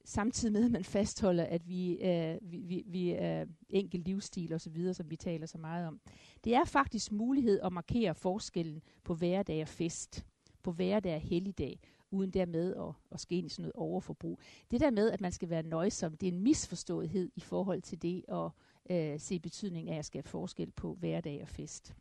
samtidig 0.05 0.53
med, 0.53 0.65
at 0.65 0.71
man 0.71 0.85
fastholder, 0.85 1.45
at 1.45 1.69
vi, 1.69 1.93
øh, 1.93 2.39
vi, 2.43 2.57
vi, 2.57 2.83
vi 2.87 3.11
er 3.11 3.45
enkel 3.69 4.01
livsstil 4.01 4.55
osv., 4.55 4.93
som 4.93 5.11
vi 5.11 5.17
taler 5.17 5.47
så 5.47 5.59
meget 5.59 5.87
om. 5.87 6.01
Det 6.45 6.55
er 6.55 6.65
faktisk 6.65 7.13
mulighed 7.13 7.61
at 7.61 7.73
markere 7.73 8.15
forskellen 8.15 8.83
på 9.05 9.15
hverdag 9.15 9.63
og 9.63 9.69
fest 9.69 10.25
på 10.63 10.73
hverdag 10.73 11.15
og 11.15 11.21
helligdag, 11.21 11.81
uden 12.11 12.31
dermed 12.31 12.75
at, 12.75 12.95
at 13.13 13.21
ske 13.21 13.37
ind 13.37 13.47
i 13.47 13.49
sådan 13.49 13.63
noget 13.63 13.73
overforbrug. 13.75 14.41
Det 14.71 14.81
der 14.81 14.91
med, 14.91 15.11
at 15.11 15.21
man 15.21 15.33
skal 15.33 15.51
være 15.51 15.63
nøjsom, 15.63 16.17
det 16.17 16.29
er 16.29 16.33
en 16.33 16.41
misforståethed 16.41 17.31
i 17.37 17.41
forhold 17.41 17.83
til 17.83 18.03
det 18.03 18.25
at 18.29 18.51
øh, 18.91 19.21
se 19.21 19.41
betydning 19.41 19.91
af 19.91 19.99
at 19.99 20.05
skabe 20.05 20.29
forskel 20.29 20.71
på 20.71 20.95
hverdag 20.95 21.43
og 21.43 21.49
fest. 21.49 21.95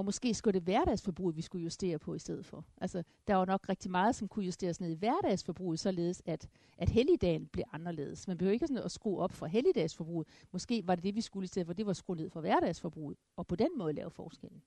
Og 0.00 0.04
måske 0.04 0.34
skulle 0.34 0.54
det 0.54 0.62
hverdagsforbruget, 0.62 1.36
vi 1.36 1.42
skulle 1.42 1.62
justere 1.62 1.98
på 1.98 2.14
i 2.14 2.18
stedet 2.18 2.46
for. 2.46 2.64
Altså, 2.80 3.02
der 3.26 3.34
var 3.34 3.44
nok 3.44 3.68
rigtig 3.68 3.90
meget, 3.90 4.14
som 4.14 4.28
kunne 4.28 4.44
justeres 4.44 4.80
ned 4.80 4.90
i 4.90 4.94
hverdagsforbruget, 4.94 5.80
således 5.80 6.22
at, 6.26 6.48
at 6.78 6.88
helligdagen 6.88 7.46
blev 7.46 7.64
anderledes. 7.72 8.28
Man 8.28 8.38
behøver 8.38 8.52
ikke 8.52 8.66
sådan 8.66 8.84
at 8.84 8.90
skrue 8.90 9.18
op 9.18 9.32
for 9.32 9.46
helligdagsforbruget. 9.46 10.28
Måske 10.52 10.86
var 10.86 10.94
det 10.94 11.04
det, 11.04 11.14
vi 11.14 11.20
skulle 11.20 11.44
i 11.44 11.46
stedet 11.46 11.66
for, 11.66 11.72
det 11.72 11.86
var 11.86 11.90
at 11.90 11.96
skrue 11.96 12.16
ned 12.16 12.30
for 12.30 12.40
hverdagsforbruget, 12.40 13.18
og 13.36 13.46
på 13.46 13.56
den 13.56 13.78
måde 13.78 13.92
lave 13.92 14.10
forskellen. 14.10 14.62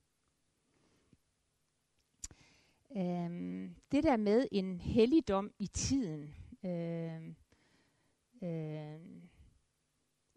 Øhm, 2.97 3.75
det 3.91 4.03
der 4.03 4.17
med 4.17 4.47
en 4.51 4.79
helligdom 4.79 5.51
i 5.59 5.67
tiden. 5.67 6.35
Øhm, 6.65 7.35
øhm, 8.43 9.29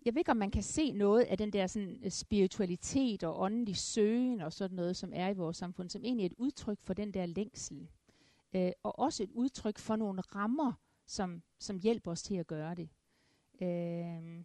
jeg 0.07 0.15
ved 0.15 0.21
ikke, 0.21 0.31
om 0.31 0.37
man 0.37 0.51
kan 0.51 0.63
se 0.63 0.93
noget 0.93 1.23
af 1.23 1.39
den 1.39 1.53
der 1.53 1.67
sådan, 1.67 2.01
øh, 2.05 2.11
spiritualitet 2.11 3.25
og 3.25 3.41
åndelig 3.41 3.77
søgen 3.77 4.41
og 4.41 4.53
sådan 4.53 4.77
noget, 4.77 4.97
som 4.97 5.13
er 5.15 5.29
i 5.29 5.35
vores 5.35 5.57
samfund, 5.57 5.91
som 5.91 6.05
egentlig 6.05 6.25
er 6.25 6.31
et 6.31 6.35
udtryk 6.39 6.79
for 6.83 6.95
den 6.95 7.15
der 7.15 7.27
længsel. 7.27 7.89
Øh, 8.55 8.73
og 8.83 8.99
også 8.99 9.23
et 9.23 9.31
udtryk 9.35 9.79
for 9.79 9.97
nogle 9.97 10.21
rammer, 10.21 10.73
som, 11.07 11.43
som 11.59 11.79
hjælper 11.79 12.11
os 12.11 12.23
til 12.23 12.35
at 12.35 12.47
gøre 12.47 12.75
det. 12.75 12.89
Øh, 13.61 14.45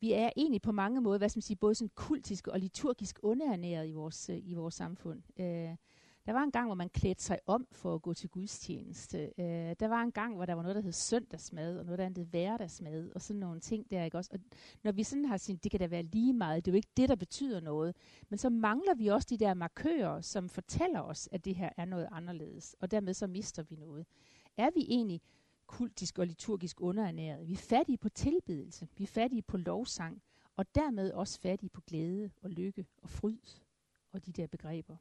vi 0.00 0.12
er 0.12 0.30
egentlig 0.36 0.62
på 0.62 0.72
mange 0.72 1.00
måder, 1.00 1.18
hvad 1.18 1.28
skal 1.28 1.38
man 1.38 1.42
sige, 1.42 1.56
både 1.56 1.74
sådan 1.74 1.90
kultisk 1.94 2.48
og 2.48 2.60
liturgisk 2.60 3.18
underernæret 3.22 3.88
i 3.88 3.92
vores, 3.92 4.30
øh, 4.30 4.38
i 4.44 4.54
vores 4.54 4.74
samfund. 4.74 5.22
Øh, 5.40 5.76
der 6.26 6.32
var 6.32 6.42
en 6.42 6.50
gang, 6.50 6.66
hvor 6.66 6.74
man 6.74 6.88
klædte 6.88 7.22
sig 7.22 7.38
om 7.46 7.66
for 7.72 7.94
at 7.94 8.02
gå 8.02 8.14
til 8.14 8.28
gudstjeneste. 8.28 9.32
Øh, 9.38 9.76
der 9.80 9.88
var 9.88 10.02
en 10.02 10.12
gang, 10.12 10.34
hvor 10.34 10.46
der 10.46 10.54
var 10.54 10.62
noget, 10.62 10.76
der 10.76 10.82
hed 10.82 10.92
søndagsmad, 10.92 11.78
og 11.78 11.84
noget, 11.84 11.98
der 11.98 12.08
hed 12.16 12.24
hverdagsmad, 12.24 13.10
og 13.14 13.22
sådan 13.22 13.40
nogle 13.40 13.60
ting 13.60 13.90
der, 13.90 14.04
ikke 14.04 14.18
også? 14.18 14.30
Og 14.32 14.38
når 14.82 14.92
vi 14.92 15.02
sådan 15.02 15.24
har 15.24 15.36
sin, 15.36 15.56
det 15.56 15.70
kan 15.70 15.80
da 15.80 15.86
være 15.86 16.02
lige 16.02 16.32
meget, 16.32 16.64
det 16.64 16.70
er 16.70 16.72
jo 16.72 16.76
ikke 16.76 16.92
det, 16.96 17.08
der 17.08 17.16
betyder 17.16 17.60
noget. 17.60 17.96
Men 18.28 18.38
så 18.38 18.50
mangler 18.50 18.94
vi 18.94 19.06
også 19.06 19.26
de 19.30 19.38
der 19.38 19.54
markører, 19.54 20.20
som 20.20 20.48
fortæller 20.48 21.00
os, 21.00 21.28
at 21.32 21.44
det 21.44 21.54
her 21.54 21.70
er 21.76 21.84
noget 21.84 22.08
anderledes, 22.12 22.76
og 22.80 22.90
dermed 22.90 23.14
så 23.14 23.26
mister 23.26 23.62
vi 23.62 23.76
noget. 23.76 24.06
Er 24.56 24.70
vi 24.74 24.86
egentlig 24.88 25.20
kultisk 25.66 26.18
og 26.18 26.26
liturgisk 26.26 26.80
underernæret? 26.80 27.48
Vi 27.48 27.52
er 27.52 27.56
fattige 27.56 27.98
på 27.98 28.08
tilbedelse, 28.08 28.88
vi 28.96 29.04
er 29.04 29.08
fattige 29.08 29.42
på 29.42 29.56
lovsang, 29.56 30.22
og 30.56 30.74
dermed 30.74 31.12
også 31.12 31.40
fattige 31.40 31.70
på 31.70 31.80
glæde 31.80 32.30
og 32.42 32.50
lykke 32.50 32.86
og 33.02 33.10
fryd 33.10 33.38
og 34.12 34.26
de 34.26 34.32
der 34.32 34.46
begreber 34.46 34.96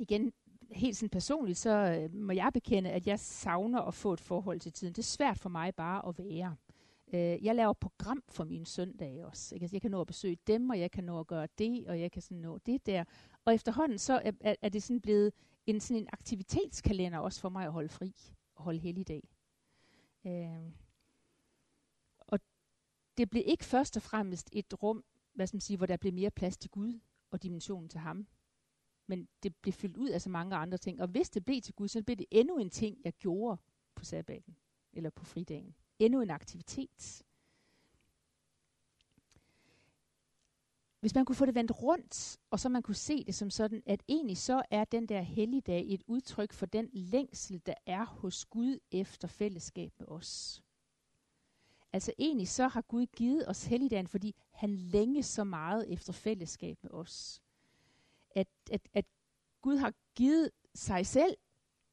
igen, 0.00 0.32
helt 0.70 0.96
sådan 0.96 1.10
personligt, 1.10 1.58
så 1.58 1.70
øh, 1.70 2.14
må 2.14 2.32
jeg 2.32 2.50
bekende, 2.54 2.90
at 2.90 3.06
jeg 3.06 3.20
savner 3.20 3.80
at 3.80 3.94
få 3.94 4.12
et 4.12 4.20
forhold 4.20 4.60
til 4.60 4.72
tiden. 4.72 4.92
Det 4.92 4.98
er 4.98 5.06
svært 5.06 5.38
for 5.38 5.48
mig 5.48 5.74
bare 5.74 6.08
at 6.08 6.18
være. 6.18 6.56
Øh, 7.12 7.44
jeg 7.44 7.54
laver 7.54 7.72
program 7.72 8.22
for 8.28 8.44
mine 8.44 8.66
søndage 8.66 9.26
også. 9.26 9.54
Ikke? 9.54 9.64
Altså, 9.64 9.74
jeg 9.76 9.82
kan 9.82 9.90
nå 9.90 10.00
at 10.00 10.06
besøge 10.06 10.36
dem, 10.46 10.70
og 10.70 10.80
jeg 10.80 10.90
kan 10.90 11.04
nå 11.04 11.20
at 11.20 11.26
gøre 11.26 11.48
det, 11.58 11.88
og 11.88 12.00
jeg 12.00 12.12
kan 12.12 12.22
sådan 12.22 12.38
nå 12.38 12.58
det 12.58 12.86
der. 12.86 13.04
Og 13.44 13.54
efterhånden 13.54 13.98
så 13.98 14.12
er, 14.24 14.32
er, 14.40 14.54
er 14.62 14.68
det 14.68 14.82
sådan 14.82 15.00
blevet 15.00 15.32
en, 15.66 15.80
sådan 15.80 16.02
en 16.02 16.08
aktivitetskalender 16.12 17.18
også 17.18 17.40
for 17.40 17.48
mig 17.48 17.66
at 17.66 17.72
holde 17.72 17.88
fri 17.88 18.14
og 18.54 18.64
holde 18.64 18.78
helligdag. 18.78 19.28
Øh, 20.26 20.72
og 22.18 22.40
det 23.18 23.30
blev 23.30 23.42
ikke 23.46 23.64
først 23.64 23.96
og 23.96 24.02
fremmest 24.02 24.48
et 24.52 24.82
rum, 24.82 25.04
hvad 25.34 25.46
skal 25.46 25.56
man 25.56 25.60
sige, 25.60 25.76
hvor 25.76 25.86
der 25.86 25.96
blev 25.96 26.12
mere 26.12 26.30
plads 26.30 26.58
til 26.58 26.70
Gud 26.70 27.00
og 27.30 27.42
dimensionen 27.42 27.88
til 27.88 28.00
ham 28.00 28.26
men 29.08 29.28
det 29.42 29.56
blev 29.56 29.72
fyldt 29.72 29.96
ud 29.96 30.08
af 30.08 30.22
så 30.22 30.30
mange 30.30 30.56
andre 30.56 30.78
ting. 30.78 31.00
Og 31.02 31.08
hvis 31.08 31.30
det 31.30 31.44
blev 31.44 31.60
til 31.60 31.74
Gud, 31.74 31.88
så 31.88 32.02
blev 32.02 32.16
det 32.16 32.26
endnu 32.30 32.58
en 32.58 32.70
ting, 32.70 32.98
jeg 33.04 33.12
gjorde 33.12 33.60
på 33.94 34.04
sabbaten, 34.04 34.56
eller 34.92 35.10
på 35.10 35.24
fridagen. 35.24 35.74
endnu 35.98 36.20
en 36.20 36.30
aktivitet. 36.30 37.22
Hvis 41.00 41.14
man 41.14 41.24
kunne 41.24 41.36
få 41.36 41.46
det 41.46 41.54
vendt 41.54 41.82
rundt, 41.82 42.38
og 42.50 42.60
så 42.60 42.68
man 42.68 42.82
kunne 42.82 42.94
se 42.94 43.24
det 43.24 43.34
som 43.34 43.50
sådan, 43.50 43.82
at 43.86 44.02
egentlig 44.08 44.36
så 44.36 44.62
er 44.70 44.84
den 44.84 45.06
der 45.06 45.20
helligdag 45.20 45.84
et 45.88 46.02
udtryk 46.06 46.52
for 46.52 46.66
den 46.66 46.90
længsel, 46.92 47.62
der 47.66 47.74
er 47.86 48.04
hos 48.04 48.44
Gud 48.44 48.78
efter 48.90 49.28
fællesskab 49.28 49.92
med 49.98 50.08
os. 50.08 50.62
Altså 51.92 52.12
egentlig 52.18 52.48
så 52.48 52.68
har 52.68 52.82
Gud 52.82 53.06
givet 53.06 53.48
os 53.48 53.64
helligdagen, 53.64 54.06
fordi 54.06 54.34
han 54.50 54.70
længes 54.70 55.26
så 55.26 55.44
meget 55.44 55.92
efter 55.92 56.12
fællesskab 56.12 56.78
med 56.82 56.90
os. 56.90 57.42
At, 58.38 58.48
at, 58.70 58.88
at 58.94 59.04
Gud 59.62 59.76
har 59.76 59.92
givet 60.16 60.50
sig 60.74 61.06
selv 61.06 61.36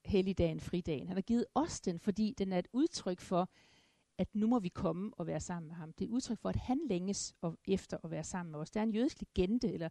helligdagen, 0.05 0.59
fridagen. 0.59 1.07
Han 1.07 1.17
har 1.17 1.21
givet 1.21 1.45
os 1.55 1.81
den, 1.81 1.99
fordi 1.99 2.33
den 2.37 2.53
er 2.53 2.59
et 2.59 2.67
udtryk 2.73 3.19
for, 3.19 3.49
at 4.17 4.27
nu 4.33 4.47
må 4.47 4.59
vi 4.59 4.69
komme 4.69 5.11
og 5.17 5.27
være 5.27 5.39
sammen 5.39 5.67
med 5.67 5.75
ham. 5.75 5.93
Det 5.93 6.05
er 6.05 6.09
et 6.09 6.13
udtryk 6.13 6.39
for, 6.39 6.49
at 6.49 6.55
han 6.55 6.79
længes 6.89 7.35
efter 7.67 7.97
at 8.03 8.11
være 8.11 8.23
sammen 8.23 8.51
med 8.51 8.59
os. 8.59 8.71
Der 8.71 8.79
er 8.79 8.83
en 8.83 8.93
jødisk 8.93 9.21
legende, 9.21 9.73
eller 9.73 9.89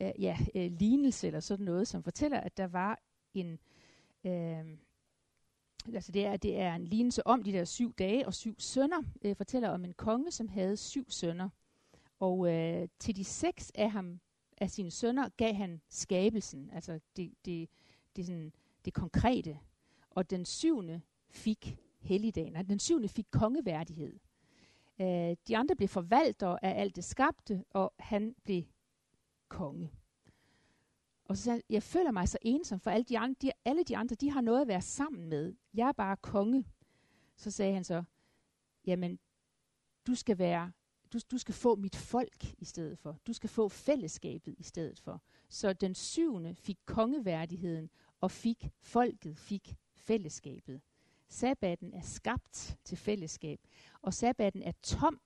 øh, 0.00 0.12
ja, 0.18 0.38
øh, 0.54 0.72
lignelse, 0.72 1.26
eller 1.26 1.40
sådan 1.40 1.64
noget, 1.64 1.88
som 1.88 2.02
fortæller, 2.02 2.40
at 2.40 2.56
der 2.56 2.66
var 2.66 2.98
en... 3.34 3.58
Øh, 4.24 4.78
altså 5.94 6.12
det 6.12 6.26
er, 6.26 6.36
det 6.36 6.60
er 6.60 6.74
en 6.74 6.84
lignelse 6.84 7.26
om 7.26 7.42
de 7.42 7.52
der 7.52 7.64
syv 7.64 7.94
dage 7.94 8.26
og 8.26 8.34
syv 8.34 8.54
sønner. 8.58 9.02
Øh, 9.22 9.36
fortæller 9.36 9.68
om 9.68 9.84
en 9.84 9.94
konge, 9.94 10.30
som 10.30 10.48
havde 10.48 10.76
syv 10.76 11.10
sønner. 11.10 11.48
Og 12.20 12.54
øh, 12.54 12.88
til 12.98 13.16
de 13.16 13.24
seks 13.24 13.72
af 13.74 13.90
ham 13.90 14.20
af 14.60 14.70
sine 14.70 14.90
sønner 14.90 15.28
gav 15.28 15.54
han 15.54 15.80
skabelsen, 15.88 16.70
altså 16.72 17.00
det, 17.16 17.34
det, 17.44 17.68
det, 18.16 18.26
sådan, 18.26 18.52
det 18.84 18.94
konkrete. 18.94 19.58
Og 20.10 20.30
den 20.30 20.44
syvende 20.44 21.00
fik 21.30 21.78
helligdagen. 21.98 22.56
Og 22.56 22.68
den 22.68 22.78
syvende 22.78 23.08
fik 23.08 23.26
kongeværdighed. 23.30 24.18
Øh, 25.00 25.36
de 25.48 25.56
andre 25.56 25.76
blev 25.76 25.88
forvaltere 25.88 26.64
af 26.64 26.80
alt 26.80 26.96
det 26.96 27.04
skabte, 27.04 27.64
og 27.70 27.94
han 27.98 28.34
blev 28.44 28.62
konge. 29.48 29.92
Og 31.24 31.36
så 31.36 31.42
sagde 31.42 31.56
han, 31.56 31.62
jeg 31.70 31.82
føler 31.82 32.10
mig 32.10 32.28
så 32.28 32.38
ensom, 32.42 32.80
for 32.80 32.90
alle 32.90 33.04
de, 33.04 33.18
andre, 33.18 33.36
de, 33.42 33.52
alle 33.64 33.84
de 33.84 33.96
andre, 33.96 34.16
de 34.16 34.30
har 34.30 34.40
noget 34.40 34.60
at 34.60 34.68
være 34.68 34.82
sammen 34.82 35.28
med. 35.28 35.54
Jeg 35.74 35.88
er 35.88 35.92
bare 35.92 36.16
konge. 36.16 36.64
Så 37.36 37.50
sagde 37.50 37.74
han 37.74 37.84
så, 37.84 38.02
jamen, 38.86 39.18
du 40.06 40.14
skal 40.14 40.38
være, 40.38 40.72
du, 41.12 41.18
du 41.30 41.38
skal 41.38 41.54
få 41.54 41.74
mit 41.74 41.96
folk 41.96 42.54
i 42.58 42.64
stedet 42.64 42.98
for. 42.98 43.16
Du 43.26 43.32
skal 43.32 43.50
få 43.50 43.68
fællesskabet 43.68 44.54
i 44.58 44.62
stedet 44.62 45.00
for. 45.00 45.22
Så 45.48 45.72
den 45.72 45.94
syvende 45.94 46.54
fik 46.54 46.78
kongeværdigheden, 46.86 47.90
og 48.20 48.30
fik 48.30 48.68
folket, 48.80 49.36
fik 49.38 49.74
fællesskabet. 49.94 50.80
Sabbaten 51.28 51.94
er 51.94 52.02
skabt 52.02 52.78
til 52.84 52.98
fællesskab, 52.98 53.60
og 54.02 54.14
sabbaten 54.14 54.62
er 54.62 54.72
tom. 54.82 55.20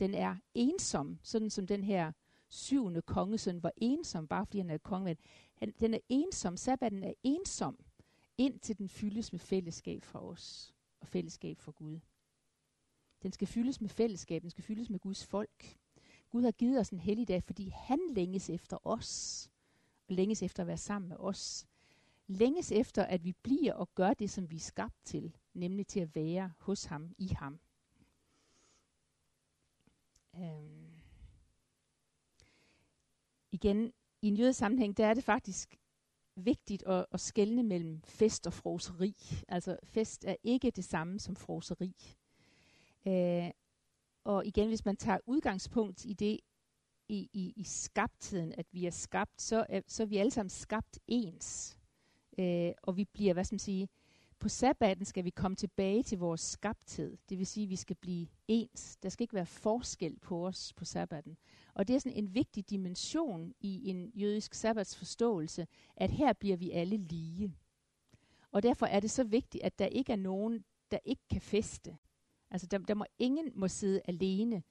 Den 0.00 0.14
er 0.14 0.36
ensom, 0.54 1.18
sådan 1.22 1.50
som 1.50 1.66
den 1.66 1.84
her 1.84 2.12
syvende 2.48 3.02
kongesøn 3.02 3.62
var 3.62 3.72
ensom, 3.76 4.28
bare 4.28 4.46
fordi 4.46 4.58
han 4.58 4.70
er 4.70 4.78
konge. 4.78 5.16
Han, 5.54 5.74
den 5.80 5.94
er 5.94 5.98
ensom, 6.08 6.56
sabbaten 6.56 7.02
er 7.02 7.12
ensom, 7.22 7.78
indtil 8.38 8.78
den 8.78 8.88
fyldes 8.88 9.32
med 9.32 9.40
fællesskab 9.40 10.04
fra 10.04 10.24
os, 10.24 10.74
og 11.00 11.08
fællesskab 11.08 11.58
fra 11.60 11.72
Gud. 11.72 11.98
Den 13.22 13.32
skal 13.32 13.48
fyldes 13.48 13.80
med 13.80 13.88
fællesskab, 13.88 14.42
den 14.42 14.50
skal 14.50 14.64
fyldes 14.64 14.90
med 14.90 14.98
Guds 14.98 15.26
folk. 15.26 15.78
Gud 16.30 16.42
har 16.42 16.50
givet 16.50 16.80
os 16.80 16.90
en 16.90 17.00
hellig 17.00 17.28
dag, 17.28 17.42
fordi 17.42 17.68
han 17.68 18.00
længes 18.10 18.50
efter 18.50 18.86
os, 18.86 19.50
og 20.08 20.14
længes 20.14 20.42
efter 20.42 20.62
at 20.62 20.66
være 20.66 20.76
sammen 20.76 21.08
med 21.08 21.16
os 21.16 21.66
længes 22.28 22.72
efter, 22.72 23.04
at 23.04 23.24
vi 23.24 23.32
bliver 23.32 23.74
og 23.74 23.94
gør 23.94 24.14
det, 24.14 24.30
som 24.30 24.50
vi 24.50 24.56
er 24.56 24.60
skabt 24.60 25.04
til, 25.04 25.36
nemlig 25.54 25.86
til 25.86 26.00
at 26.00 26.14
være 26.14 26.52
hos 26.58 26.84
ham, 26.84 27.14
i 27.18 27.28
ham. 27.28 27.60
Øhm. 30.36 31.00
Igen, 33.50 33.92
i 34.22 34.28
en 34.28 34.36
jødisk 34.36 34.58
sammenhæng, 34.58 34.96
der 34.96 35.06
er 35.06 35.14
det 35.14 35.24
faktisk 35.24 35.76
vigtigt 36.36 36.82
at, 36.82 37.06
at 37.12 37.20
skelne 37.20 37.62
mellem 37.62 38.02
fest 38.02 38.46
og 38.46 38.52
froseri. 38.52 39.16
Altså 39.48 39.78
fest 39.84 40.24
er 40.24 40.36
ikke 40.42 40.70
det 40.70 40.84
samme 40.84 41.20
som 41.20 41.36
froseri. 41.36 42.16
Øh, 43.08 43.50
og 44.24 44.46
igen, 44.46 44.68
hvis 44.68 44.84
man 44.84 44.96
tager 44.96 45.18
udgangspunkt 45.26 46.04
i 46.04 46.12
det, 46.12 46.40
i, 47.08 47.30
i, 47.32 47.52
i 47.56 47.64
skabtheden, 47.64 48.54
at 48.58 48.66
vi 48.72 48.86
er 48.86 48.90
skabt, 48.90 49.42
så 49.42 49.66
er, 49.68 49.80
så 49.86 50.02
er 50.02 50.06
vi 50.06 50.16
alle 50.16 50.30
sammen 50.30 50.50
skabt 50.50 50.98
ens. 51.06 51.78
Øh, 52.38 52.72
og 52.82 52.96
vi 52.96 53.04
bliver, 53.04 53.32
hvad 53.32 53.44
skal 53.44 53.54
man 53.54 53.58
sige, 53.58 53.88
på 54.38 54.48
sabbaten 54.48 55.04
skal 55.04 55.24
vi 55.24 55.30
komme 55.30 55.56
tilbage 55.56 56.02
til 56.02 56.18
vores 56.18 56.40
skabthed. 56.40 57.16
Det 57.28 57.38
vil 57.38 57.46
sige, 57.46 57.64
at 57.64 57.70
vi 57.70 57.76
skal 57.76 57.96
blive 57.96 58.26
ens. 58.48 58.96
Der 58.96 59.08
skal 59.08 59.24
ikke 59.24 59.34
være 59.34 59.46
forskel 59.46 60.18
på 60.18 60.46
os 60.46 60.72
på 60.72 60.84
sabbaten. 60.84 61.36
Og 61.74 61.88
det 61.88 61.96
er 61.96 62.00
sådan 62.00 62.18
en 62.18 62.34
vigtig 62.34 62.70
dimension 62.70 63.54
i 63.60 63.90
en 63.90 64.12
jødisk 64.14 64.54
sabbatsforståelse, 64.54 65.66
at 65.96 66.10
her 66.10 66.32
bliver 66.32 66.56
vi 66.56 66.70
alle 66.70 66.96
lige. 66.96 67.54
Og 68.50 68.62
derfor 68.62 68.86
er 68.86 69.00
det 69.00 69.10
så 69.10 69.24
vigtigt, 69.24 69.64
at 69.64 69.78
der 69.78 69.86
ikke 69.86 70.12
er 70.12 70.16
nogen, 70.16 70.64
der 70.90 70.98
ikke 71.04 71.22
kan 71.30 71.40
feste. 71.40 71.96
Altså 72.50 72.66
der, 72.66 72.78
der 72.78 72.94
må 72.94 73.04
ingen 73.18 73.52
må 73.54 73.68
sidde 73.68 74.00
alene. 74.04 74.62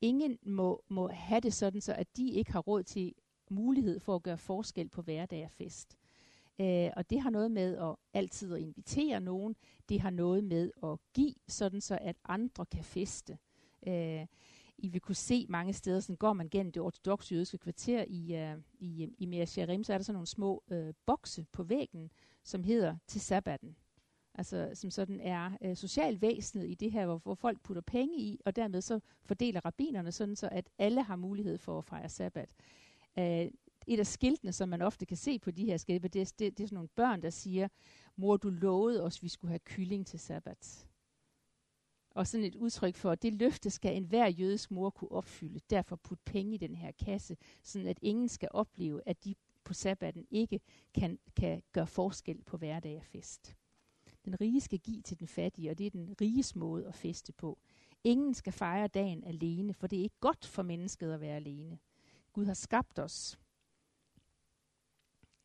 Ingen 0.00 0.38
må, 0.42 0.84
må 0.88 1.08
have 1.08 1.40
det 1.40 1.54
sådan, 1.54 1.80
så 1.80 1.94
at 1.94 2.16
de 2.16 2.30
ikke 2.30 2.52
har 2.52 2.60
råd 2.60 2.82
til 2.82 3.14
mulighed 3.50 4.00
for 4.00 4.14
at 4.14 4.22
gøre 4.22 4.38
forskel 4.38 4.88
på 4.88 5.02
hverdag 5.02 5.44
og 5.44 5.50
fest. 5.50 5.96
Øh, 6.60 6.90
og 6.96 7.10
det 7.10 7.20
har 7.20 7.30
noget 7.30 7.50
med 7.50 7.78
at 7.78 7.96
altid 8.14 8.54
at 8.54 8.60
invitere 8.60 9.20
nogen. 9.20 9.56
Det 9.88 10.00
har 10.00 10.10
noget 10.10 10.44
med 10.44 10.70
at 10.84 10.98
give, 11.14 11.34
sådan 11.48 11.80
så 11.80 11.98
at 12.00 12.16
andre 12.24 12.66
kan 12.66 12.84
feste. 12.84 13.38
Øh, 13.86 14.26
I 14.78 14.88
vil 14.88 15.00
kunne 15.00 15.14
se 15.14 15.46
mange 15.48 15.72
steder, 15.72 16.00
sådan 16.00 16.16
går 16.16 16.32
man 16.32 16.48
gennem 16.48 16.72
det 16.72 16.82
ortodoxe 16.82 17.34
jødiske 17.34 17.58
kvarter 17.58 18.04
i, 18.08 18.52
uh, 18.52 18.62
i, 18.78 19.08
i 19.18 19.26
Mea 19.26 19.44
Sherim, 19.44 19.84
så 19.84 19.92
er 19.92 19.98
der 19.98 20.04
sådan 20.04 20.14
nogle 20.14 20.26
små 20.26 20.62
øh, 20.70 20.94
bokse 21.06 21.46
på 21.52 21.62
væggen, 21.62 22.10
som 22.44 22.64
hedder 22.64 22.96
til 23.06 23.20
sabbaten. 23.20 23.76
Altså 24.34 24.70
som 24.74 24.90
sådan 24.90 25.20
er 25.20 25.50
øh, 25.62 25.76
socialvæsenet 25.76 26.70
i 26.70 26.74
det 26.74 26.92
her, 26.92 27.06
hvor, 27.06 27.18
hvor 27.18 27.34
folk 27.34 27.60
putter 27.62 27.82
penge 27.82 28.18
i, 28.18 28.40
og 28.44 28.56
dermed 28.56 28.80
så 28.80 29.00
fordeler 29.24 29.60
rabinerne 29.64 30.12
sådan 30.12 30.36
så, 30.36 30.48
at 30.52 30.68
alle 30.78 31.02
har 31.02 31.16
mulighed 31.16 31.58
for 31.58 31.78
at 31.78 31.84
fejre 31.84 32.08
sabbat. 32.08 32.54
Uh, 33.16 33.46
et 33.86 33.98
af 33.98 34.06
skiltene, 34.06 34.52
som 34.52 34.68
man 34.68 34.82
ofte 34.82 35.06
kan 35.06 35.16
se 35.16 35.38
på 35.38 35.50
de 35.50 35.64
her 35.64 35.76
skilte, 35.76 36.08
det, 36.08 36.38
det, 36.38 36.58
det 36.58 36.64
er 36.64 36.66
sådan 36.66 36.76
nogle 36.76 36.88
børn, 36.88 37.22
der 37.22 37.30
siger, 37.30 37.68
mor, 38.16 38.36
du 38.36 38.50
lovede 38.50 39.02
os, 39.04 39.22
vi 39.22 39.28
skulle 39.28 39.50
have 39.50 39.58
kylling 39.58 40.06
til 40.06 40.18
sabbat. 40.18 40.88
Og 42.10 42.26
sådan 42.26 42.46
et 42.46 42.54
udtryk 42.54 42.96
for, 42.96 43.10
at 43.10 43.22
det 43.22 43.32
løfte 43.32 43.70
skal 43.70 43.96
enhver 43.96 44.28
jødisk 44.28 44.70
mor 44.70 44.90
kunne 44.90 45.12
opfylde. 45.12 45.60
Derfor 45.70 45.96
put 45.96 46.18
penge 46.24 46.54
i 46.54 46.58
den 46.58 46.74
her 46.74 46.92
kasse, 46.92 47.36
sådan 47.62 47.88
at 47.88 47.98
ingen 48.02 48.28
skal 48.28 48.48
opleve, 48.52 49.00
at 49.06 49.24
de 49.24 49.34
på 49.64 49.74
sabbaten 49.74 50.26
ikke 50.30 50.60
kan, 50.94 51.18
kan 51.36 51.62
gøre 51.72 51.86
forskel 51.86 52.42
på 52.42 52.56
hverdag 52.56 52.96
og 52.96 53.04
fest. 53.04 53.56
Den 54.24 54.40
rige 54.40 54.60
skal 54.60 54.78
give 54.78 55.02
til 55.02 55.18
den 55.18 55.28
fattige, 55.28 55.70
og 55.70 55.78
det 55.78 55.86
er 55.86 55.90
den 55.90 56.14
riges 56.20 56.56
måde 56.56 56.86
at 56.86 56.94
feste 56.94 57.32
på. 57.32 57.58
Ingen 58.04 58.34
skal 58.34 58.52
fejre 58.52 58.88
dagen 58.88 59.24
alene, 59.24 59.74
for 59.74 59.86
det 59.86 59.98
er 59.98 60.02
ikke 60.02 60.20
godt 60.20 60.46
for 60.46 60.62
mennesket 60.62 61.12
at 61.12 61.20
være 61.20 61.36
alene. 61.36 61.78
Gud 62.32 62.44
har 62.44 62.54
skabt 62.54 62.98
os 62.98 63.38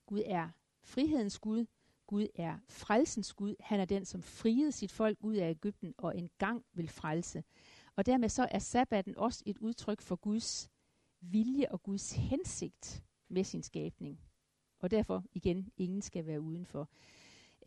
Gud 0.08 0.22
er 0.26 0.50
frihedens 0.84 1.40
Gud. 1.40 1.66
Gud 2.08 2.28
er 2.36 2.58
frelsens 2.70 3.34
Gud. 3.34 3.56
Han 3.60 3.80
er 3.80 3.86
den, 3.86 4.06
som 4.06 4.22
friede 4.22 4.72
sit 4.72 4.92
folk 4.92 5.18
ud 5.22 5.36
af 5.36 5.50
Ægypten 5.50 5.94
og 5.98 6.18
engang 6.18 6.66
vil 6.74 6.90
frelse. 6.90 7.44
Og 7.96 8.06
dermed 8.06 8.30
så 8.30 8.48
er 8.52 8.60
sabbaten 8.60 9.18
også 9.18 9.44
et 9.46 9.58
udtryk 9.58 10.02
for 10.02 10.16
Guds 10.16 10.70
vilje 11.22 11.72
og 11.72 11.84
Guds 11.84 12.12
hensigt 12.12 13.04
med 13.30 13.44
sin 13.44 13.64
skabning. 13.64 14.22
Og 14.80 14.92
derfor 14.92 15.24
igen, 15.34 15.72
ingen 15.78 16.02
skal 16.02 16.26
være 16.26 16.42
udenfor 16.42 16.90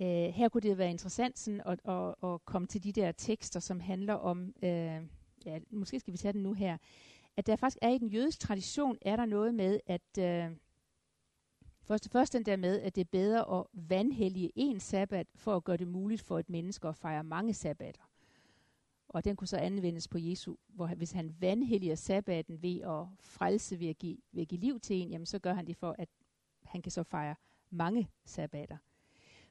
øh, 0.01 0.35
her 0.35 0.49
kunne 0.49 0.61
det 0.61 0.79
være 0.79 0.91
interessant 0.91 1.39
sådan, 1.39 1.63
at, 1.67 1.81
at, 1.85 2.15
at 2.25 2.45
komme 2.45 2.69
til 2.69 2.85
de 2.85 2.93
der 2.93 3.13
tekster, 3.13 3.61
som 3.61 3.81
handler 3.81 4.15
om, 4.15 4.55
øh, 4.63 5.03
ja, 5.47 5.59
måske 5.71 6.01
skal 6.01 6.13
vi 6.13 6.19
tage 6.19 6.33
den 6.33 6.43
nu 6.43 6.53
her, 6.53 6.79
at 7.37 7.47
der 7.47 7.57
faktisk 7.57 7.79
er 7.83 7.89
i 7.89 7.99
den 7.99 8.09
jødiske 8.09 8.41
tradition, 8.41 8.99
er 9.03 9.17
der 9.17 9.27
noget 9.27 9.55
med, 9.55 9.81
at 9.87 10.19
øh, 10.19 10.57
Først 11.91 12.07
og 12.07 12.11
først 12.11 12.33
den 12.33 12.43
der 12.43 12.57
med, 12.57 12.81
at 12.81 12.95
det 12.95 13.01
er 13.01 13.09
bedre 13.13 13.59
at 13.59 13.67
vandhellige 13.73 14.53
en 14.55 14.81
sabbat, 14.81 15.27
for 15.35 15.57
at 15.57 15.65
gøre 15.65 15.77
det 15.77 15.89
muligt 15.89 16.23
for 16.23 16.39
et 16.39 16.51
menneske 16.51 16.89
at 16.89 16.97
fejre 16.97 17.25
mange 17.25 17.55
sabbater. 17.55 18.03
Og 19.09 19.25
den 19.25 19.37
kunne 19.37 19.49
så 19.49 19.57
anvendes 19.57 20.09
på 20.09 20.19
Jesu, 20.19 20.55
hvor 20.69 20.87
hvis 20.87 21.13
han 21.13 21.35
vandhelliger 21.41 21.95
sabbaten 21.95 22.63
ved 22.63 22.81
at 22.81 23.07
frelse 23.21 23.81
ved 23.81 23.89
at 23.89 23.99
give, 23.99 24.19
ved 24.33 24.43
at 24.43 24.49
give 24.49 24.61
liv 24.61 24.81
til 24.81 24.97
en, 24.97 25.11
jamen 25.11 25.27
så 25.27 25.39
gør 25.39 25.53
han 25.53 25.67
det 25.67 25.77
for, 25.77 25.97
at 25.99 26.09
han 26.63 26.83
kan 26.83 26.93
så 26.93 27.03
fejre 27.03 27.35
mange 27.71 28.09
sabbater. 28.25 28.77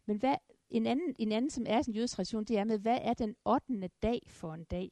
Men 0.10 0.18
hvad, 0.18 0.36
en, 0.70 0.86
anden, 0.86 1.16
en 1.20 1.32
anden, 1.32 1.52
som 1.52 1.66
er 1.68 1.84
en 1.88 1.94
jødisk 1.94 2.14
tradition, 2.14 2.44
det 2.44 2.58
er 2.58 2.64
med, 2.64 2.80
hvad 2.80 2.98
er 3.02 3.14
den 3.14 3.36
8. 3.46 3.90
dag 4.04 4.22
for 4.28 4.54
en 4.54 4.64
dag? 4.64 4.90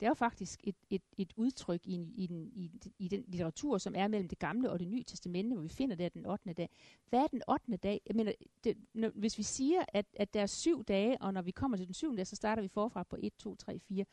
Det 0.00 0.06
er 0.06 0.10
jo 0.10 0.14
faktisk 0.14 0.60
et, 0.64 0.74
et, 0.90 1.02
et 1.16 1.32
udtryk 1.36 1.80
i, 1.84 2.12
i, 2.14 2.26
den, 2.26 2.50
i, 2.52 2.70
i 2.98 3.08
den 3.08 3.24
litteratur, 3.28 3.78
som 3.78 3.94
er 3.96 4.08
mellem 4.08 4.28
det 4.28 4.38
gamle 4.38 4.70
og 4.70 4.78
det 4.78 4.88
nye 4.88 5.02
testamente, 5.02 5.54
hvor 5.54 5.62
vi 5.62 5.68
finder 5.68 5.96
det 5.96 6.14
den 6.14 6.26
8. 6.26 6.52
dag. 6.52 6.68
Hvad 7.08 7.20
er 7.20 7.26
den 7.26 7.42
8. 7.48 7.76
dag? 7.76 8.00
Jeg 8.06 8.16
mener, 8.16 8.32
det, 8.64 8.76
når, 8.94 9.10
hvis 9.14 9.38
vi 9.38 9.42
siger, 9.42 9.84
at, 9.88 10.06
at 10.16 10.34
der 10.34 10.40
er 10.40 10.46
syv 10.46 10.84
dage, 10.84 11.22
og 11.22 11.34
når 11.34 11.42
vi 11.42 11.50
kommer 11.50 11.76
til 11.76 11.86
den 11.86 11.94
syvende 11.94 12.16
dag, 12.16 12.26
så 12.26 12.36
starter 12.36 12.62
vi 12.62 12.68
forfra 12.68 13.02
på 13.02 13.16
1, 13.22 13.32
2, 13.38 13.56
3, 13.56 13.78
4. 13.78 14.04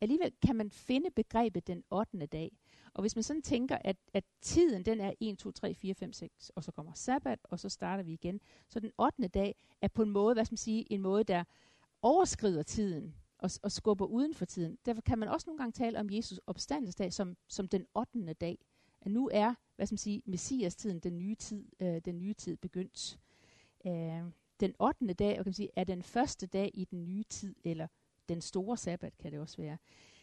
alligevel 0.00 0.32
kan 0.46 0.56
man 0.56 0.70
finde 0.70 1.10
begrebet 1.10 1.66
den 1.66 1.82
8. 1.90 2.26
dag. 2.26 2.50
Og 2.94 3.00
hvis 3.00 3.16
man 3.16 3.22
sådan 3.22 3.42
tænker, 3.42 3.78
at, 3.80 3.96
at 4.14 4.24
tiden 4.40 4.84
den 4.84 5.00
er 5.00 5.12
1, 5.20 5.38
2, 5.38 5.50
3, 5.50 5.74
4, 5.74 5.94
5, 5.94 6.12
6, 6.12 6.50
og 6.54 6.64
så 6.64 6.72
kommer 6.72 6.92
sabbat, 6.94 7.38
og 7.44 7.60
så 7.60 7.68
starter 7.68 8.04
vi 8.04 8.12
igen. 8.12 8.40
Så 8.68 8.80
den 8.80 8.92
8. 8.98 9.28
dag 9.28 9.54
er 9.80 9.88
på 9.88 10.02
en 10.02 10.10
måde, 10.10 10.34
hvad 10.34 10.44
skal 10.44 10.52
man 10.52 10.58
sige, 10.58 10.92
en 10.92 11.00
måde, 11.00 11.24
der 11.24 11.44
overskrider 12.02 12.62
tiden 12.62 13.14
og, 13.38 13.50
og 13.62 13.72
skubber 13.72 14.06
uden 14.06 14.34
for 14.34 14.44
tiden. 14.44 14.78
Derfor 14.86 15.02
kan 15.02 15.18
man 15.18 15.28
også 15.28 15.44
nogle 15.46 15.58
gange 15.58 15.72
tale 15.72 16.00
om 16.00 16.10
Jesus 16.10 16.40
opstandelsesdag 16.46 17.12
som, 17.12 17.36
som 17.48 17.68
den 17.68 17.86
8. 17.94 18.32
dag. 18.32 18.58
At 19.00 19.10
nu 19.10 19.30
er, 19.32 19.54
hvad 19.76 19.86
skal 19.86 19.94
man 19.94 19.98
sige, 19.98 20.22
Messias-tiden, 20.26 21.00
den 21.00 21.18
nye 21.18 21.34
tid, 21.34 21.64
øh, 21.80 22.00
den 22.04 22.18
nye 22.18 22.34
tid 22.34 22.56
begyndt. 22.56 23.18
Øh, 23.86 24.22
den 24.60 24.74
8. 24.78 25.12
dag, 25.12 25.30
og 25.38 25.44
kan 25.44 25.46
man 25.46 25.54
sige, 25.54 25.70
er 25.76 25.84
den 25.84 26.02
første 26.02 26.46
dag 26.46 26.70
i 26.74 26.84
den 26.84 27.04
nye 27.04 27.24
tid, 27.24 27.54
eller 27.64 27.86
den 28.28 28.40
store 28.40 28.76
sabbat 28.76 29.18
kan 29.18 29.32
det 29.32 29.40
også 29.40 29.56
være. 29.56 29.78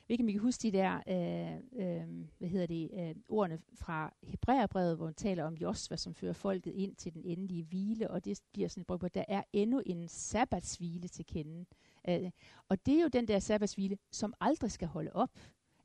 Hvilket 0.09 0.27
vi 0.27 0.31
kan 0.31 0.41
huske 0.41 0.61
de 0.61 0.71
der, 0.71 0.95
øh, 1.07 1.87
øh, 1.87 2.07
hvad 2.37 2.49
hedder 2.49 2.65
det, 2.67 2.89
øh, 2.93 3.15
ordene 3.29 3.59
fra 3.73 4.13
Hebræerbrevet, 4.23 4.95
hvor 4.95 5.05
man 5.05 5.13
taler 5.13 5.43
om 5.43 5.53
Josva, 5.53 5.97
som 5.97 6.13
fører 6.13 6.33
folket 6.33 6.73
ind 6.73 6.95
til 6.95 7.13
den 7.13 7.21
endelige 7.25 7.63
hvile, 7.63 8.11
og 8.11 8.25
det 8.25 8.41
bliver 8.53 8.69
sådan 8.69 8.95
et 8.95 9.03
at 9.03 9.13
der 9.13 9.23
er 9.27 9.43
endnu 9.53 9.81
en 9.85 10.07
sabbatshvile 10.07 11.07
til 11.07 11.25
kende. 11.25 11.65
Øh, 12.09 12.31
og 12.69 12.85
det 12.85 12.97
er 12.97 13.01
jo 13.01 13.07
den 13.07 13.27
der 13.27 13.39
sabbatshvile, 13.39 13.97
som 14.11 14.33
aldrig 14.39 14.71
skal 14.71 14.87
holde 14.87 15.11
op, 15.13 15.39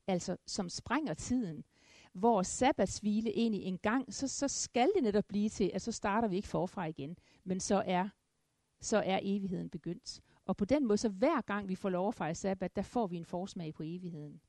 altså 0.07 0.37
som 0.47 0.69
sprænger 0.69 1.15
tiden 1.15 1.65
hvor 2.13 2.43
sabbatshvile 2.43 3.39
egentlig 3.39 3.63
en 3.63 3.79
gang, 3.79 4.15
så, 4.15 4.29
så 4.29 4.49
skal 4.49 4.91
det 4.95 5.03
netop 5.03 5.25
blive 5.29 5.49
til, 5.49 5.71
at 5.75 5.83
så 5.83 5.93
starter 5.93 6.29
vi 6.29 6.37
ikke 6.37 6.49
forfra 6.49 6.85
igen, 6.85 7.17
men 7.45 7.61
så 7.61 7.83
er, 7.87 8.09
så 8.81 8.97
er 8.97 9.19
evigheden 9.23 9.71
begyndt. 9.71 10.21
Og 10.47 10.57
på 10.57 10.65
den 10.65 10.87
måde, 10.87 10.99
så 10.99 11.09
hver 11.09 11.41
gang 11.41 11.69
vi 11.69 11.75
får 11.75 11.89
lov 11.91 12.09
at 12.09 12.15
fejre 12.15 12.35
sabbat, 12.35 12.77
der 12.77 12.83
får 12.83 13.07
vi 13.07 13.17
en 13.17 13.25
forsmag 13.25 13.75
på 13.75 13.83
evigheden. 13.87 14.41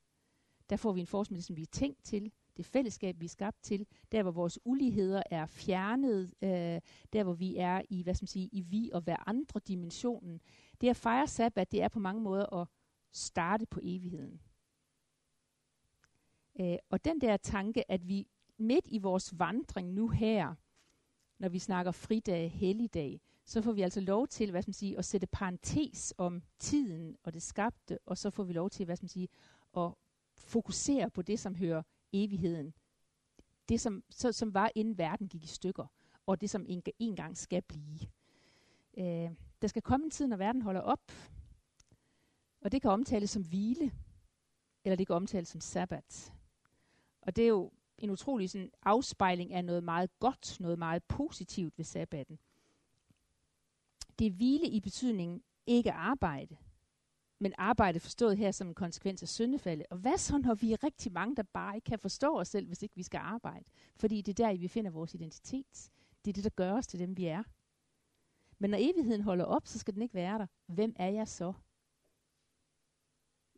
Der 0.70 0.75
får 0.75 0.92
vi 0.92 1.00
en 1.00 1.08
forsmag, 1.08 1.44
som 1.44 1.56
vi 1.56 1.62
er 1.62 1.72
tænkt 1.72 2.04
til, 2.04 2.32
det 2.58 2.66
fællesskab, 2.66 3.20
vi 3.20 3.25
er 3.25 3.30
skabt 3.30 3.62
til, 3.62 3.88
der 4.12 4.24
hvor 4.24 4.32
vores 4.32 4.60
uligheder 4.66 5.24
er 5.32 5.46
fjernet, 5.46 6.34
øh, 6.42 6.82
der 7.14 7.24
hvor 7.24 7.34
vi 7.34 7.58
er 7.58 7.82
i, 7.90 8.04
hvad 8.04 8.14
skal 8.14 8.24
man 8.24 8.28
sige, 8.28 8.50
i 8.52 8.62
vi 8.62 8.92
og 8.94 9.02
hver 9.02 9.30
andre 9.30 9.60
dimensionen. 9.68 10.42
Det 10.82 10.90
at 10.90 10.96
fejre 10.96 11.28
sabbat, 11.28 11.72
det 11.72 11.82
er 11.82 11.88
på 11.88 12.00
mange 12.00 12.22
måder 12.22 12.54
at 12.54 12.68
starte 13.12 13.66
på 13.66 13.80
evigheden. 13.84 14.42
Øh, 16.60 16.78
og 16.90 17.06
den 17.06 17.22
der 17.22 17.38
tanke, 17.38 17.92
at 17.92 18.08
vi 18.08 18.28
midt 18.58 18.88
i 18.88 18.98
vores 18.98 19.40
vandring 19.40 19.94
nu 19.94 20.08
her, 20.08 20.56
når 21.40 21.50
vi 21.50 21.60
snakker 21.60 21.92
fridag, 21.92 22.52
helligdag, 22.52 23.22
så 23.46 23.62
får 23.62 23.72
vi 23.72 23.82
altså 23.82 24.00
lov 24.02 24.28
til, 24.28 24.52
hvad 24.52 24.62
skal 24.62 24.70
man 24.70 24.74
sige, 24.74 24.98
at 24.98 25.06
sætte 25.06 25.28
parentes 25.28 26.14
om 26.18 26.44
tiden 26.60 27.18
og 27.24 27.34
det 27.34 27.42
skabte, 27.42 28.00
og 28.06 28.18
så 28.18 28.30
får 28.30 28.44
vi 28.44 28.54
lov 28.54 28.70
til, 28.70 28.86
hvad 28.86 28.96
skal 28.96 29.04
man 29.04 29.10
sige, 29.10 29.28
at 29.78 29.92
fokusere 30.36 31.10
på 31.10 31.22
det, 31.22 31.40
som 31.40 31.56
hører 31.56 31.84
evigheden. 32.14 32.74
Det, 33.70 33.82
som, 33.82 34.04
så, 34.10 34.32
som 34.32 34.54
var 34.54 34.72
inden 34.75 34.98
verden 34.98 35.28
gik 35.28 35.44
i 35.44 35.48
stykker, 35.48 35.88
og 36.25 36.42
det, 36.42 36.50
som 36.50 36.66
en, 36.68 36.84
en 37.00 37.16
gang 37.16 37.38
skal 37.38 37.62
blive. 37.62 38.00
Øh, 38.98 39.32
der 39.62 39.68
skal 39.68 39.82
komme 39.82 40.04
en 40.04 40.12
tid, 40.12 40.28
når 40.28 40.38
verden 40.38 40.62
holder 40.62 40.82
op, 40.82 41.12
og 42.62 42.72
det 42.72 42.82
kan 42.82 42.92
omtales 42.92 43.30
som 43.30 43.44
hvile, 43.44 43.92
eller 44.84 44.96
det 44.96 45.08
kan 45.08 45.16
omtales 45.16 45.50
som 45.50 45.62
sabbat. 45.62 46.34
Og 47.22 47.36
det 47.36 47.44
er 47.44 47.48
jo 47.48 47.72
en 47.98 48.10
utrolig 48.10 48.50
sådan, 48.50 48.72
afspejling 48.84 49.54
af 49.54 49.66
noget 49.66 49.84
meget 49.84 50.20
godt, 50.20 50.60
noget 50.60 50.80
meget 50.80 51.04
positivt 51.04 51.78
ved 51.78 51.86
sabbaten. 51.86 52.40
Det 54.20 54.28
er 54.28 54.32
hvile 54.32 54.68
i 54.68 54.80
betydningen 54.80 55.44
ikke 55.68 55.92
arbejde, 55.92 56.58
men 57.40 57.54
arbejde 57.58 58.00
forstået 58.00 58.38
her 58.38 58.52
som 58.52 58.68
en 58.68 58.76
konsekvens 58.76 59.22
af 59.22 59.30
syndefaldet. 59.30 59.88
Og 59.90 59.98
hvad 59.98 60.18
så, 60.18 60.38
når 60.38 60.56
vi 60.56 60.74
er 60.74 60.84
rigtig 60.84 61.12
mange, 61.12 61.36
der 61.36 61.44
bare 61.44 61.76
ikke 61.76 61.86
kan 61.86 62.00
forstå 62.00 62.40
os 62.40 62.48
selv, 62.48 62.68
hvis 62.68 62.84
ikke 62.84 62.96
vi 62.96 63.04
skal 63.04 63.18
arbejde? 63.18 63.66
Fordi 63.96 64.22
det 64.22 64.40
er 64.40 64.46
der, 64.46 64.58
vi 64.58 64.68
finder 64.68 64.92
vores 64.92 65.14
identitet. 65.14 65.92
Det 66.25 66.32
er 66.32 66.34
det, 66.34 66.44
der 66.44 66.50
gør 66.50 66.74
os 66.74 66.88
til 66.88 67.00
dem, 67.00 67.18
vi 67.18 67.25
er. 67.25 67.44
Men 68.60 68.70
når 68.70 68.78
evigheden 68.82 69.22
holder 69.22 69.46
op, 69.46 69.68
så 69.68 69.80
skal 69.80 69.94
den 69.94 70.01
ikke 70.01 70.14
være 70.14 70.40
der. 70.40 70.48
Hvem 70.66 70.96
er 70.96 71.10
jeg 71.10 71.28
så? 71.28 71.54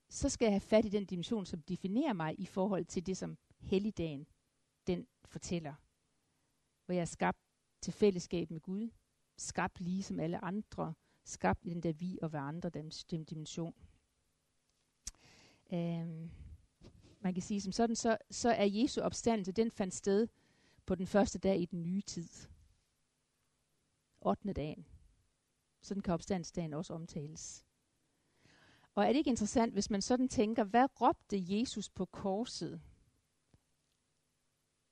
Så 0.10 0.30
skal 0.30 0.46
jeg 0.46 0.54
have 0.54 0.60
fat 0.62 0.86
i 0.86 0.90
den 0.90 1.06
dimension, 1.06 1.46
som 1.46 1.62
definerer 1.62 2.14
mig 2.14 2.40
i 2.40 2.46
forhold 2.46 2.86
til 2.86 3.06
det, 3.06 3.18
som 3.18 3.38
helligdagen, 3.60 4.28
den 4.88 5.08
fortæller. 5.26 5.74
Hvor 6.86 6.94
jeg 6.94 7.02
er 7.02 7.06
skabt 7.06 7.40
til 7.82 7.94
fællesskab 7.94 8.52
med 8.52 8.62
Gud, 8.62 8.90
skabt 9.38 9.80
lige 9.80 10.04
som 10.04 10.20
alle 10.20 10.44
andre, 10.46 10.94
skabt 11.24 11.66
i 11.66 11.70
den 11.70 11.84
der 11.84 11.94
vi 11.94 12.20
og 12.22 12.34
andre 12.34 12.70
den, 12.70 12.90
den 12.90 13.24
dimension. 13.24 13.76
Øhm, 15.74 16.32
man 17.20 17.34
kan 17.34 17.44
sige 17.44 17.62
som 17.62 17.72
sådan, 17.72 17.96
så, 17.96 18.18
så 18.32 18.50
er 18.50 18.66
Jesu 18.66 19.02
opstandelse, 19.02 19.52
den 19.52 19.72
fandt 19.72 19.94
sted 19.94 20.28
på 20.86 20.96
den 20.96 21.08
første 21.08 21.40
dag 21.40 21.62
i 21.62 21.66
den 21.66 21.84
nye 21.84 22.02
tid. 22.02 22.30
8. 24.22 24.54
dagen. 24.54 24.86
Sådan 25.82 26.04
kan 26.04 26.14
opstandsdagen 26.14 26.74
også 26.74 26.94
omtales. 26.94 27.66
Og 28.96 29.04
er 29.04 29.08
det 29.08 29.16
ikke 29.16 29.30
interessant, 29.30 29.74
hvis 29.74 29.90
man 29.90 30.02
sådan 30.02 30.30
tænker, 30.30 30.64
hvad 30.64 31.02
råbte 31.02 31.58
Jesus 31.58 31.90
på 31.90 32.06
korset 32.06 32.82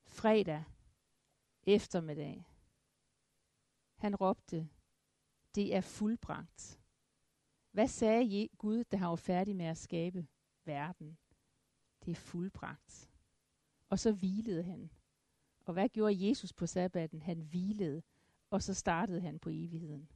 fredag 0.08 0.64
eftermiddag. 1.64 2.46
Han 3.96 4.16
råbte, 4.16 4.70
det 5.56 5.76
er 5.76 5.82
fuldbragt. 5.82 6.82
Hvad 7.72 7.88
sagde 7.88 8.50
Gud, 8.58 8.84
da 8.84 8.98
han 8.98 9.10
var 9.10 9.16
færdig 9.16 9.56
med 9.56 9.66
at 9.66 9.78
skabe 9.78 10.28
verden? 10.66 11.18
Det 12.06 12.12
er 12.12 12.16
fuldbragt. 12.16 13.12
Og 13.90 14.00
så 14.00 14.12
hvilede 14.12 14.64
han. 14.64 14.90
Og 15.66 15.74
hvad 15.74 15.90
gjorde 15.90 16.28
Jesus 16.28 16.54
på 16.54 16.68
sabbaten? 16.68 17.22
Han 17.22 17.40
hvilede, 17.40 18.04
og 18.50 18.64
så 18.64 18.74
startede 18.74 19.22
han 19.22 19.40
på 19.40 19.50
evigheden. 19.50 20.10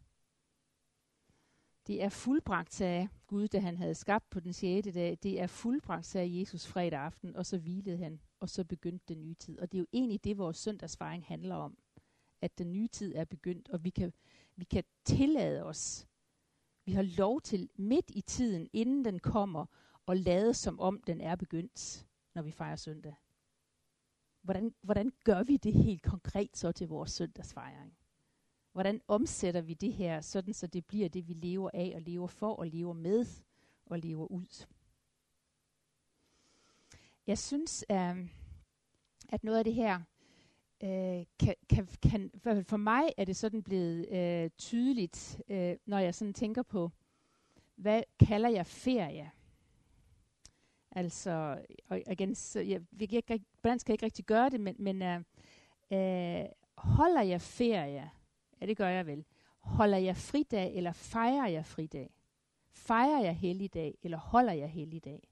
Det 1.88 2.04
er 2.04 2.10
fuldbragt, 2.10 2.74
sagde 2.74 3.10
Gud, 3.28 3.48
da 3.48 3.60
han 3.60 3.78
havde 3.78 3.96
skabt 3.96 4.30
på 4.30 4.40
den 4.40 4.54
sjette 4.54 4.92
dag. 4.92 5.18
Det 5.24 5.42
er 5.42 5.48
fuldbragt, 5.48 6.06
sagde 6.06 6.40
Jesus 6.40 6.68
fredag 6.68 7.00
aften, 7.00 7.36
og 7.36 7.46
så 7.46 7.58
hvilede 7.58 7.98
han, 7.98 8.22
og 8.40 8.50
så 8.50 8.64
begyndte 8.64 9.06
den 9.14 9.22
nye 9.22 9.34
tid. 9.34 9.60
Og 9.60 9.72
det 9.72 9.78
er 9.78 9.80
jo 9.80 9.88
egentlig 9.94 10.24
det, 10.24 10.38
vores 10.38 10.58
søndagsfejring 10.58 11.26
handler 11.26 11.56
om. 11.56 11.78
At 12.42 12.58
den 12.58 12.72
nye 12.72 12.88
tid 12.88 13.16
er 13.16 13.26
begyndt, 13.26 13.70
og 13.70 13.84
vi 13.84 13.90
kan, 13.90 14.14
vi 14.56 14.66
kan 14.66 14.84
tillade 15.06 15.64
os. 15.64 16.08
Vi 16.86 16.92
har 16.92 17.02
lov 17.02 17.42
til 17.42 17.70
midt 17.76 18.06
i 18.10 18.22
tiden, 18.22 18.70
inden 18.74 19.06
den 19.06 19.20
kommer, 19.20 19.66
at 20.08 20.18
lade 20.18 20.54
som 20.54 20.80
om 20.80 21.02
den 21.08 21.22
er 21.22 21.36
begyndt, 21.36 22.08
når 22.36 22.42
vi 22.42 22.52
fejrer 22.52 22.76
søndag. 22.76 23.16
Hvordan, 24.42 24.76
hvordan 24.82 25.12
gør 25.24 25.44
vi 25.44 25.58
det 25.58 25.74
helt 25.74 26.02
konkret 26.04 26.58
så 26.58 26.72
til 26.72 26.88
vores 26.88 27.12
søndagsfejring? 27.12 27.98
Hvordan 28.72 29.02
omsætter 29.08 29.62
vi 29.62 29.74
det 29.74 29.94
her, 29.94 30.22
sådan 30.22 30.54
så 30.54 30.68
det 30.68 30.86
bliver 30.86 31.10
det, 31.10 31.28
vi 31.28 31.34
lever 31.34 31.70
af 31.74 31.92
og 31.96 32.02
lever 32.02 32.28
for 32.28 32.56
og 32.56 32.68
lever 32.68 32.94
med 32.94 33.26
og 33.86 34.00
lever 34.00 34.32
ud? 34.32 34.66
Jeg 37.28 37.38
synes, 37.38 37.86
øh, 37.92 38.30
at 39.30 39.44
noget 39.44 39.58
af 39.58 39.64
det 39.64 39.74
her 39.74 40.02
øh, 40.84 41.26
kan, 41.40 41.56
kan, 41.70 41.88
kan, 42.02 42.32
for 42.64 42.78
mig 42.78 43.04
er 43.18 43.26
det 43.26 43.36
sådan 43.36 43.64
blevet 43.64 44.10
øh, 44.10 44.50
tydeligt, 44.58 45.42
øh, 45.50 45.76
når 45.86 46.00
jeg 46.00 46.16
sådan 46.16 46.34
tænker 46.34 46.64
på, 46.64 46.92
hvad 47.76 48.04
kalder 48.20 48.50
jeg 48.50 48.66
ferie? 48.66 49.32
Altså, 50.92 51.62
og 51.90 52.02
igen, 52.12 52.36
så 52.36 52.60
jeg, 52.60 52.82
jeg, 53.00 53.14
jeg, 53.14 53.24
jeg, 53.30 53.40
hvordan 53.62 53.80
skal 53.80 53.92
jeg 53.92 53.96
ikke 53.96 54.06
rigtig 54.06 54.26
gøre 54.26 54.50
det, 54.50 54.60
men, 54.60 54.76
men 54.80 55.02
øh, 55.02 55.22
øh, 55.92 56.46
holder 56.78 57.22
jeg 57.22 57.42
ferie? 57.42 58.10
Ja, 58.62 58.66
det 58.66 58.78
gør 58.78 58.88
jeg 58.88 59.06
vel. 59.06 59.26
Holder 59.60 59.98
jeg 59.98 60.18
fridag, 60.18 60.76
eller 60.76 60.92
fejrer 60.92 61.48
jeg 61.48 61.66
fridag? 61.66 62.14
Fejrer 62.72 63.24
jeg 63.24 63.36
helligdag, 63.36 63.98
eller 64.04 64.18
holder 64.18 64.54
jeg 64.54 64.70
helligdag? 64.70 65.30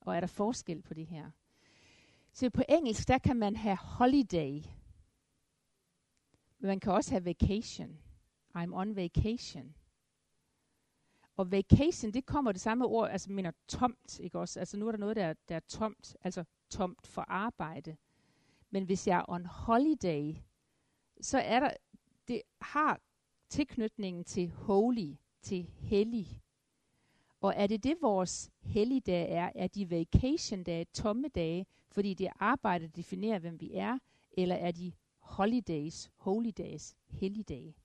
Og 0.00 0.16
er 0.16 0.20
der 0.20 0.26
forskel 0.26 0.82
på 0.82 0.94
det 0.94 1.06
her? 1.06 1.30
Så 2.32 2.50
på 2.50 2.62
engelsk, 2.68 3.08
der 3.08 3.18
kan 3.18 3.36
man 3.36 3.56
have 3.56 3.76
holiday. 3.76 4.62
Men 6.58 6.68
man 6.68 6.80
kan 6.80 6.92
også 6.92 7.10
have 7.10 7.24
vacation. 7.24 7.98
I'm 8.56 8.74
on 8.74 8.96
vacation. 8.96 9.74
Og 11.36 11.52
vacation, 11.52 12.12
det 12.12 12.26
kommer 12.26 12.52
det 12.52 12.60
samme 12.60 12.86
ord, 12.86 13.10
altså 13.10 13.32
mener 13.32 13.52
tomt, 13.68 14.20
ikke 14.20 14.38
også? 14.38 14.60
Altså 14.60 14.76
nu 14.76 14.86
er 14.86 14.92
der 14.92 14.98
noget, 14.98 15.16
der, 15.16 15.34
der 15.48 15.56
er 15.56 15.60
tomt, 15.60 16.16
altså 16.22 16.44
tomt 16.70 17.06
for 17.06 17.22
arbejde. 17.22 17.96
Men 18.70 18.84
hvis 18.84 19.06
jeg 19.06 19.18
er 19.18 19.24
on 19.28 19.46
holiday, 19.46 20.34
så 21.20 21.38
er 21.38 21.60
der, 21.60 21.70
det 22.28 22.42
har 22.60 23.00
tilknytningen 23.48 24.24
til 24.24 24.50
holy, 24.50 25.14
til 25.42 25.62
hellig. 25.62 26.42
Og 27.40 27.54
er 27.56 27.66
det 27.66 27.84
det, 27.84 27.96
vores 28.02 28.50
helligdag 28.62 29.30
er? 29.30 29.50
Er 29.54 29.66
de 29.66 29.90
vacation 29.90 30.62
dage, 30.62 30.84
tomme 30.84 31.28
dage, 31.28 31.66
fordi 31.90 32.14
det 32.14 32.28
arbejde 32.36 32.88
definerer, 32.88 33.38
hvem 33.38 33.60
vi 33.60 33.70
er? 33.74 33.98
Eller 34.32 34.54
er 34.54 34.70
de 34.70 34.92
holidays, 35.18 36.10
holy 36.16 36.50
days, 36.58 36.96
helligdage? 37.06 37.76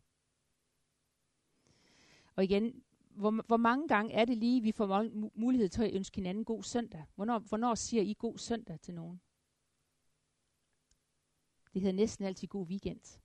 Og 2.35 2.43
igen, 2.43 2.83
hvor, 3.09 3.43
hvor 3.47 3.57
mange 3.57 3.87
gange 3.87 4.13
er 4.13 4.25
det 4.25 4.37
lige, 4.37 4.61
vi 4.61 4.71
får 4.71 5.09
mulighed 5.39 5.69
til 5.69 5.83
at 5.83 5.93
ønske 5.93 6.15
hinanden 6.15 6.45
god 6.45 6.63
søndag? 6.63 7.05
Hvornår, 7.15 7.39
hvornår 7.39 7.75
siger 7.75 8.03
I 8.03 8.15
god 8.19 8.37
søndag 8.37 8.79
til 8.79 8.93
nogen? 8.93 9.21
Det 11.73 11.81
hedder 11.81 11.95
næsten 11.95 12.25
altid 12.25 12.47
god 12.47 12.67
weekend. 12.67 13.19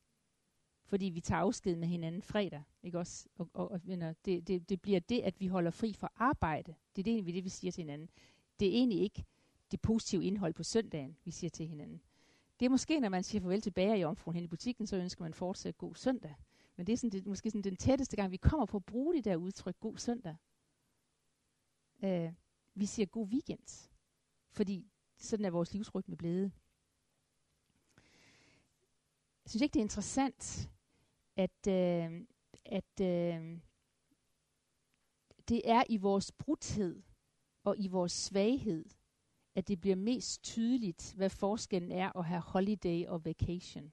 Fordi 0.88 1.06
vi 1.06 1.20
tager 1.20 1.40
afsked 1.40 1.76
med 1.76 1.88
hinanden 1.88 2.22
fredag. 2.22 2.62
Ikke 2.82 2.98
også? 2.98 3.28
Og, 3.36 3.48
og, 3.52 3.70
og 3.70 3.80
det, 3.86 4.48
det, 4.48 4.68
det 4.68 4.80
bliver 4.80 5.00
det, 5.00 5.20
at 5.20 5.40
vi 5.40 5.46
holder 5.46 5.70
fri 5.70 5.92
for 5.92 6.12
arbejde. 6.16 6.74
Det 6.96 7.02
er 7.02 7.04
det 7.04 7.12
egentlig 7.12 7.34
det, 7.34 7.44
vi 7.44 7.48
siger 7.48 7.72
til 7.72 7.82
hinanden. 7.82 8.08
Det 8.60 8.68
er 8.68 8.72
egentlig 8.72 9.00
ikke 9.00 9.24
det 9.70 9.80
positive 9.80 10.24
indhold 10.24 10.54
på 10.54 10.62
søndagen, 10.62 11.16
vi 11.24 11.30
siger 11.30 11.50
til 11.50 11.66
hinanden. 11.66 12.00
Det 12.60 12.66
er 12.66 12.70
måske, 12.70 13.00
når 13.00 13.08
man 13.08 13.22
siger 13.22 13.42
farvel 13.42 13.60
til 13.60 13.70
bager 13.70 13.94
i 13.94 14.04
omfruen 14.04 14.34
hen 14.34 14.44
i 14.44 14.48
butikken, 14.48 14.86
så 14.86 14.96
ønsker 14.96 15.24
man 15.24 15.34
fortsat 15.34 15.78
god 15.78 15.94
søndag. 15.94 16.34
Men 16.76 16.86
det 16.86 16.92
er 16.92 16.96
sådan, 16.96 17.10
det, 17.10 17.26
måske 17.26 17.50
sådan 17.50 17.62
den 17.62 17.76
tætteste 17.76 18.16
gang, 18.16 18.30
vi 18.30 18.36
kommer 18.36 18.66
på 18.66 18.76
at 18.76 18.84
bruge 18.84 19.14
det 19.14 19.24
der 19.24 19.36
udtryk, 19.36 19.80
god 19.80 19.96
søndag. 19.96 20.36
Øh, 22.04 22.32
vi 22.74 22.86
siger 22.86 23.06
god 23.06 23.28
weekend. 23.28 23.90
Fordi 24.50 24.86
sådan 25.16 25.44
er 25.44 25.50
vores 25.50 25.72
livsrytme 25.72 26.16
blevet. 26.16 26.52
Jeg 29.44 29.50
synes 29.50 29.62
ikke, 29.62 29.74
det 29.74 29.80
er 29.80 29.84
interessant, 29.84 30.70
at, 31.38 31.66
øh, 31.68 32.26
at 32.64 33.00
øh, 33.00 33.58
det 35.48 35.62
er 35.64 35.84
i 35.88 35.96
vores 35.96 36.32
brudhed 36.32 37.02
og 37.64 37.78
i 37.78 37.88
vores 37.88 38.12
svaghed, 38.12 38.84
at 39.54 39.68
det 39.68 39.80
bliver 39.80 39.96
mest 39.96 40.42
tydeligt, 40.42 41.14
hvad 41.16 41.30
forskellen 41.30 41.92
er 41.92 42.18
at 42.18 42.24
have 42.24 42.40
holiday 42.40 43.06
og 43.06 43.24
vacation. 43.24 43.92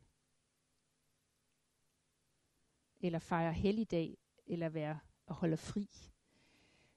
Eller 3.01 3.19
fejre 3.19 3.53
helligdag, 3.53 4.17
eller 4.47 4.69
være 4.69 4.99
og 5.25 5.35
holde 5.35 5.57
fri. 5.57 5.89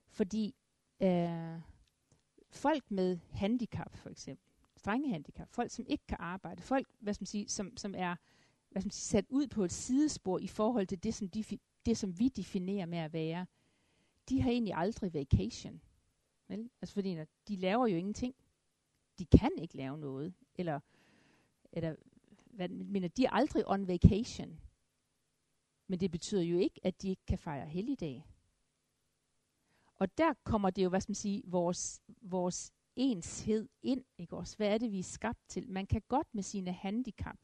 Fordi 0.06 0.54
øh, 1.02 1.61
folk 2.50 2.90
med 2.90 3.18
handicap, 3.30 3.96
for 3.96 4.11
eksempel, 4.11 4.48
strenge 4.76 5.11
handicap, 5.11 5.48
folk 5.50 5.70
som 5.70 5.87
ikke 5.88 6.06
kan 6.06 6.16
arbejde, 6.20 6.62
folk, 6.62 6.88
hvad 7.00 7.14
skal 7.14 7.22
man 7.22 7.26
sige, 7.26 7.48
som, 7.48 7.76
som 7.76 7.94
er 7.96 8.16
hvad 8.79 8.83
skal 8.83 8.87
man 8.87 8.93
sige, 8.93 9.11
sat 9.11 9.27
ud 9.29 9.47
på 9.47 9.64
et 9.64 9.73
sidespor 9.73 10.38
i 10.38 10.47
forhold 10.47 10.87
til 10.87 11.03
det, 11.03 11.14
som, 11.14 11.29
de, 11.29 11.45
det, 11.87 11.97
som 11.97 12.19
vi 12.19 12.29
definerer 12.29 12.87
med 12.87 12.99
at 12.99 13.12
være, 13.12 13.47
de 14.29 14.43
har 14.43 14.51
egentlig 14.51 14.75
aldrig 14.75 15.14
vacation. 15.14 15.81
Vel? 16.49 16.71
Altså 16.83 16.95
fordi 16.95 17.19
de 17.49 17.57
laver 17.57 17.87
jo 17.87 17.97
ingenting 17.97 18.35
de 19.19 19.25
kan 19.27 19.51
ikke 19.59 19.77
lave 19.77 19.99
noget. 19.99 20.35
Eller, 20.55 20.81
eller 21.73 21.95
hvad, 22.45 22.69
men 22.69 23.11
de 23.11 23.25
er 23.25 23.31
aldrig 23.31 23.69
on 23.69 23.88
vacation. 23.88 24.61
Men 25.87 26.01
det 26.01 26.11
betyder 26.11 26.43
jo 26.43 26.59
ikke, 26.59 26.81
at 26.83 27.03
de 27.03 27.09
ikke 27.09 27.27
kan 27.27 27.38
fejre 27.38 27.67
helligdag. 27.67 28.25
Og 29.95 30.19
der 30.19 30.35
kommer 30.45 30.71
det 30.71 30.85
jo, 30.85 30.88
hvad 30.88 31.01
skal 31.01 31.11
man 31.11 31.14
sige, 31.14 31.43
vores, 31.45 32.03
vores 32.23 32.73
enshed 32.97 33.69
ind, 33.83 34.05
ikke 34.19 34.37
også? 34.37 34.57
Hvad 34.57 34.69
er 34.69 34.79
det, 34.79 34.93
vi 34.93 34.99
er 34.99 35.03
skabt 35.03 35.49
til? 35.49 35.69
Man 35.69 35.87
kan 35.87 36.03
godt 36.09 36.35
med 36.35 36.43
sine 36.43 36.73
handicap, 36.73 37.38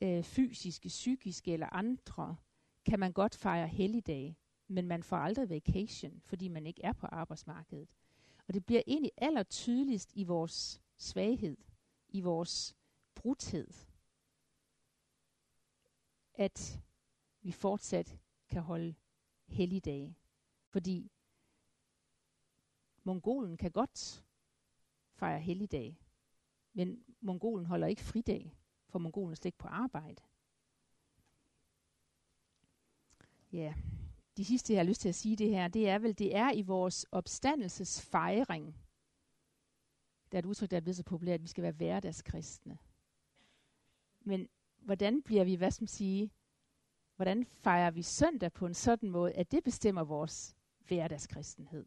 øh, 0.00 0.22
fysiske, 0.22 0.88
psykiske 0.88 1.52
eller 1.52 1.66
andre, 1.72 2.36
kan 2.84 3.00
man 3.00 3.12
godt 3.12 3.36
fejre 3.36 3.68
helligdag, 3.68 4.36
men 4.68 4.86
man 4.86 5.02
får 5.02 5.16
aldrig 5.16 5.50
vacation, 5.50 6.20
fordi 6.24 6.48
man 6.48 6.66
ikke 6.66 6.84
er 6.84 6.92
på 6.92 7.06
arbejdsmarkedet. 7.06 7.88
Og 8.48 8.54
det 8.54 8.66
bliver 8.66 8.82
egentlig 8.86 9.12
aller 9.16 9.42
tydeligst 9.42 10.12
i 10.14 10.24
vores 10.24 10.82
svaghed, 10.96 11.56
i 12.08 12.20
vores 12.20 12.76
brudhed, 13.14 13.68
at 16.34 16.80
vi 17.42 17.52
fortsat 17.52 18.18
kan 18.48 18.62
holde 18.62 18.94
helligdage. 19.46 20.16
Fordi 20.68 21.12
mongolen 23.02 23.56
kan 23.56 23.70
godt 23.70 24.24
fejre 25.12 25.40
helligdag, 25.40 26.00
men 26.72 27.04
mongolen 27.20 27.66
holder 27.66 27.86
ikke 27.86 28.02
fridag, 28.02 28.56
for 28.96 29.00
mongolen 29.00 29.36
slet 29.36 29.44
ikke 29.44 29.58
på 29.58 29.68
arbejde. 29.68 30.22
Ja, 33.52 33.74
de 34.36 34.44
sidste, 34.44 34.72
jeg 34.72 34.80
har 34.80 34.84
lyst 34.84 35.00
til 35.00 35.08
at 35.08 35.14
sige 35.14 35.36
det 35.36 35.48
her, 35.48 35.68
det 35.68 35.88
er 35.88 35.98
vel, 35.98 36.18
det 36.18 36.36
er 36.36 36.52
i 36.52 36.62
vores 36.62 37.06
opstandelsesfejring. 37.12 38.76
Der 40.32 40.38
er 40.38 40.42
et 40.42 40.46
udtryk, 40.46 40.70
der 40.70 40.76
er 40.76 40.80
blevet 40.80 40.96
så 40.96 41.02
populært, 41.02 41.34
at 41.34 41.42
vi 41.42 41.48
skal 41.48 41.62
være 41.62 41.72
hverdagskristne. 41.72 42.78
Men 44.20 44.48
hvordan 44.76 45.22
bliver 45.22 45.44
vi, 45.44 45.54
hvad 45.54 45.70
skal 45.70 45.82
man 45.82 45.88
sige, 45.88 46.30
hvordan 47.16 47.46
fejrer 47.46 47.90
vi 47.90 48.02
søndag 48.02 48.52
på 48.52 48.66
en 48.66 48.74
sådan 48.74 49.10
måde, 49.10 49.32
at 49.32 49.52
det 49.52 49.64
bestemmer 49.64 50.04
vores 50.04 50.56
hverdagskristenhed? 50.78 51.86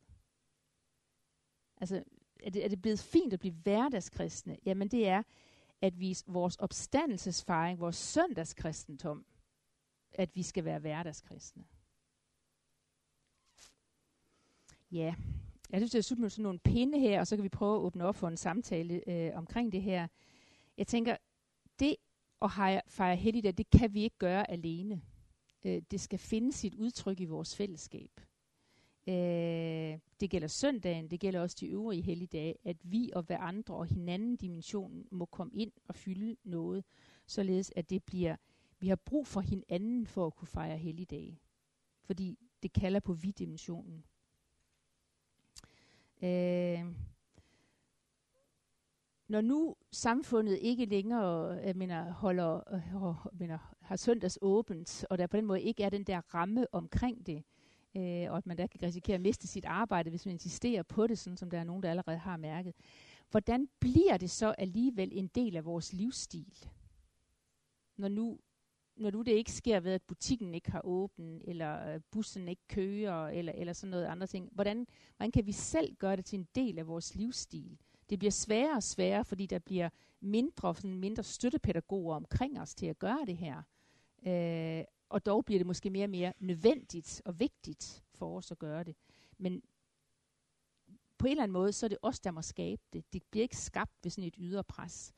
Altså, 1.78 2.04
er 2.44 2.50
det, 2.50 2.66
er 2.66 2.70
det 2.70 2.82
blevet 2.82 3.00
fint 3.00 3.34
at 3.34 3.40
blive 3.40 3.54
hverdagskristne? 3.54 4.58
Jamen 4.66 4.88
det 4.88 5.08
er, 5.08 5.24
at 5.82 6.00
vi 6.00 6.16
vores 6.28 6.56
opstandelsesfejring, 6.56 7.80
vores 7.80 7.96
søndagskristendom, 7.96 9.26
at 10.12 10.36
vi 10.36 10.44
skal 10.44 10.66
være 10.66 10.80
hverdagskristne. 10.80 11.64
Ja, 14.92 15.16
jeg 15.70 15.80
synes, 15.80 15.92
det 15.92 15.98
er 15.98 16.04
super 16.04 16.22
med 16.22 16.30
sådan 16.30 16.44
nogle 16.44 16.60
pinde 16.60 17.00
her, 17.00 17.20
og 17.20 17.28
så 17.28 17.36
kan 17.36 17.44
vi 17.44 17.50
prøve 17.50 17.76
at 17.76 17.82
åbne 17.82 18.06
op 18.06 18.16
for 18.16 18.28
en 18.28 18.38
samtale 18.38 19.10
øh, 19.10 19.32
omkring 19.36 19.72
det 19.72 19.82
her. 19.82 20.08
Jeg 20.78 20.88
tænker, 20.88 21.18
det 21.80 21.96
at 22.42 22.52
fejre 22.88 23.16
helligdag, 23.16 23.54
det 23.58 23.70
kan 23.70 23.94
vi 23.94 24.04
ikke 24.04 24.18
gøre 24.18 24.52
alene. 24.52 25.02
Øh, 25.66 25.82
det 25.92 26.02
skal 26.02 26.20
finde 26.20 26.54
sit 26.54 26.76
udtryk 26.76 27.20
i 27.20 27.26
vores 27.26 27.56
fællesskab. 27.56 28.22
Øh, 29.10 30.00
det 30.20 30.30
gælder 30.30 30.48
søndagen, 30.48 31.12
det 31.12 31.20
gælder 31.20 31.42
også 31.42 31.58
de 31.60 31.68
øvrige 31.68 32.02
helligdage, 32.02 32.56
at 32.64 32.78
vi 32.84 33.12
og 33.16 33.24
hver 33.24 33.38
andre 33.38 33.76
og 33.76 33.86
hinanden 33.86 34.36
dimensionen 34.36 35.08
må 35.12 35.26
komme 35.26 35.54
ind 35.54 35.72
og 35.88 35.96
fylde 35.96 36.36
noget, 36.44 36.84
således 37.26 37.72
at 37.76 37.90
det 37.90 38.04
bliver, 38.04 38.36
vi 38.80 38.88
har 38.88 38.96
brug 38.96 39.28
for 39.28 39.42
hinanden 39.42 40.06
for 40.06 40.28
at 40.28 40.36
kunne 40.36 40.48
fejre 40.48 40.78
helligdage. 40.78 41.40
Fordi 42.04 42.38
det 42.64 42.74
kalder 42.74 43.00
på 43.00 43.14
vi-dimensionen. 43.14 44.04
Øh, 46.24 46.86
når 49.28 49.42
nu 49.42 49.76
samfundet 49.92 50.60
ikke 50.62 50.86
længere 50.86 51.48
jeg 51.48 51.76
mener, 51.76 52.12
holder, 52.12 52.74
øh, 52.74 52.82
jeg 52.94 53.40
mener, 53.40 53.76
har 53.82 53.96
søndags 53.96 54.40
åbent, 54.42 55.06
og 55.10 55.18
der 55.18 55.28
på 55.28 55.38
den 55.38 55.46
måde 55.46 55.62
ikke 55.62 55.84
er 55.84 55.90
den 55.90 56.04
der 56.04 56.22
ramme 56.36 56.74
omkring 56.74 57.26
det, 57.26 57.36
øh, 57.36 57.59
Øh, 57.96 58.32
og 58.32 58.38
at 58.38 58.46
man 58.46 58.58
der 58.58 58.68
kan 58.68 58.84
risikere 58.84 59.16
at 59.16 59.22
miste 59.22 59.48
sit 59.48 59.66
arbejde, 59.66 60.10
hvis 60.10 60.26
man 60.26 60.34
insisterer 60.34 60.84
på 60.84 61.08
det, 61.08 61.18
sådan 61.18 61.38
som 61.38 61.50
der 61.50 61.60
er 61.60 61.64
nogen, 61.64 61.84
der 61.84 61.90
allerede 61.90 62.18
har 62.18 62.38
mærket. 62.38 62.76
Hvordan 63.32 63.70
bliver 63.80 64.18
det 64.18 64.30
så 64.30 64.56
alligevel 64.58 65.10
en 65.14 65.28
del 65.28 65.56
af 65.56 65.66
vores 65.66 65.94
livsstil? 65.94 66.70
Når 67.98 68.08
nu 68.08 68.40
når 69.00 69.10
du 69.10 69.22
det 69.22 69.32
ikke 69.32 69.52
sker 69.52 69.80
ved, 69.80 69.92
at 69.92 70.02
butikken 70.02 70.54
ikke 70.54 70.72
har 70.72 70.82
åben, 70.84 71.42
eller 71.46 71.94
øh, 71.94 72.02
bussen 72.12 72.48
ikke 72.48 72.62
kører, 72.68 73.28
eller, 73.28 73.54
eller 73.56 73.74
sådan 73.74 73.92
noget 73.92 74.06
andre 74.06 74.28
ting, 74.28 74.50
hvordan, 74.52 74.88
hvordan 75.18 75.32
kan 75.32 75.46
vi 75.46 75.52
selv 75.52 75.96
gøre 75.96 76.16
det 76.16 76.26
til 76.26 76.40
en 76.40 76.48
del 76.56 76.80
af 76.80 76.88
vores 76.88 77.16
livsstil? 77.16 77.78
Det 78.10 78.20
bliver 78.20 78.32
sværere 78.32 78.76
og 78.76 78.84
sværere, 78.84 79.26
fordi 79.26 79.46
der 79.46 79.60
bliver 79.60 79.90
mindre, 80.20 80.76
sådan 80.76 81.00
mindre 81.00 81.24
støttepædagoger 81.24 82.16
omkring 82.16 82.62
os 82.62 82.76
til 82.76 82.86
at 82.86 83.00
gøre 83.00 83.26
det 83.28 83.38
her. 83.38 83.58
Øh, 84.28 84.84
og 85.10 85.26
dog 85.26 85.46
bliver 85.46 85.60
det 85.60 85.68
måske 85.68 85.90
mere 85.90 86.06
og 86.06 86.10
mere 86.10 86.34
nødvendigt 86.40 87.22
og 87.26 87.40
vigtigt 87.40 88.04
for 88.14 88.38
os 88.38 88.52
at 88.52 88.60
gøre 88.60 88.84
det. 88.84 88.96
Men 89.38 89.62
på 91.18 91.28
en 91.28 91.32
eller 91.32 91.44
anden 91.44 91.54
måde, 91.54 91.72
så 91.72 91.86
er 91.86 91.88
det 91.88 91.98
os, 92.02 92.20
der 92.20 92.32
må 92.32 92.42
skabe 92.42 92.82
det. 92.94 93.14
Det 93.14 93.24
bliver 93.32 93.44
ikke 93.44 93.58
skabt 93.58 93.92
ved 94.04 94.12
sådan 94.12 94.28
et 94.28 94.36
ydre 94.38 94.64
pres. 94.64 95.14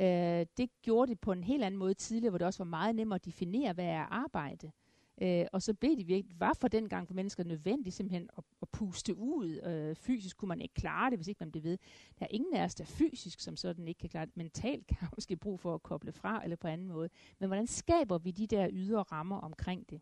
Øh, 0.00 0.46
det 0.56 0.70
gjorde 0.82 1.10
det 1.10 1.20
på 1.20 1.32
en 1.32 1.44
helt 1.44 1.64
anden 1.64 1.78
måde 1.78 1.94
tidligere, 1.94 2.30
hvor 2.30 2.38
det 2.38 2.46
også 2.46 2.64
var 2.64 2.70
meget 2.70 2.94
nemmere 2.94 3.14
at 3.14 3.24
definere, 3.24 3.72
hvad 3.72 3.84
er 3.84 4.02
arbejde. 4.02 4.66
Øh, 4.66 4.85
Øh, 5.22 5.46
og 5.52 5.62
så 5.62 5.74
blev 5.74 5.96
det 5.96 6.08
virkelig, 6.08 6.40
var 6.40 6.52
for 6.52 6.68
den 6.68 6.88
gang 6.88 7.06
for 7.06 7.14
mennesker 7.14 7.44
nødvendigt 7.44 7.94
simpelthen 7.94 8.28
at, 8.38 8.44
at 8.62 8.68
puste 8.68 9.16
ud. 9.16 9.60
Øh, 9.62 9.96
fysisk 9.96 10.36
kunne 10.36 10.48
man 10.48 10.60
ikke 10.60 10.74
klare 10.74 11.10
det, 11.10 11.18
hvis 11.18 11.28
ikke 11.28 11.38
man 11.40 11.50
blev 11.50 11.62
ved. 11.62 11.78
Der 12.18 12.24
er 12.24 12.30
ingen 12.30 12.54
af 12.54 12.64
os, 12.64 12.74
der 12.74 12.84
fysisk 12.84 13.40
som 13.40 13.56
sådan 13.56 13.88
ikke 13.88 13.98
kan 13.98 14.08
klare 14.10 14.26
det. 14.26 14.36
Mentalt 14.36 14.86
kan 14.86 14.98
man 15.00 15.10
måske 15.16 15.36
brug 15.36 15.60
for 15.60 15.74
at 15.74 15.82
koble 15.82 16.12
fra, 16.12 16.44
eller 16.44 16.56
på 16.56 16.68
anden 16.68 16.88
måde. 16.88 17.08
Men 17.38 17.48
hvordan 17.48 17.66
skaber 17.66 18.18
vi 18.18 18.30
de 18.30 18.46
der 18.46 18.68
ydre 18.72 19.02
rammer 19.02 19.36
omkring 19.36 19.90
det? 19.90 20.00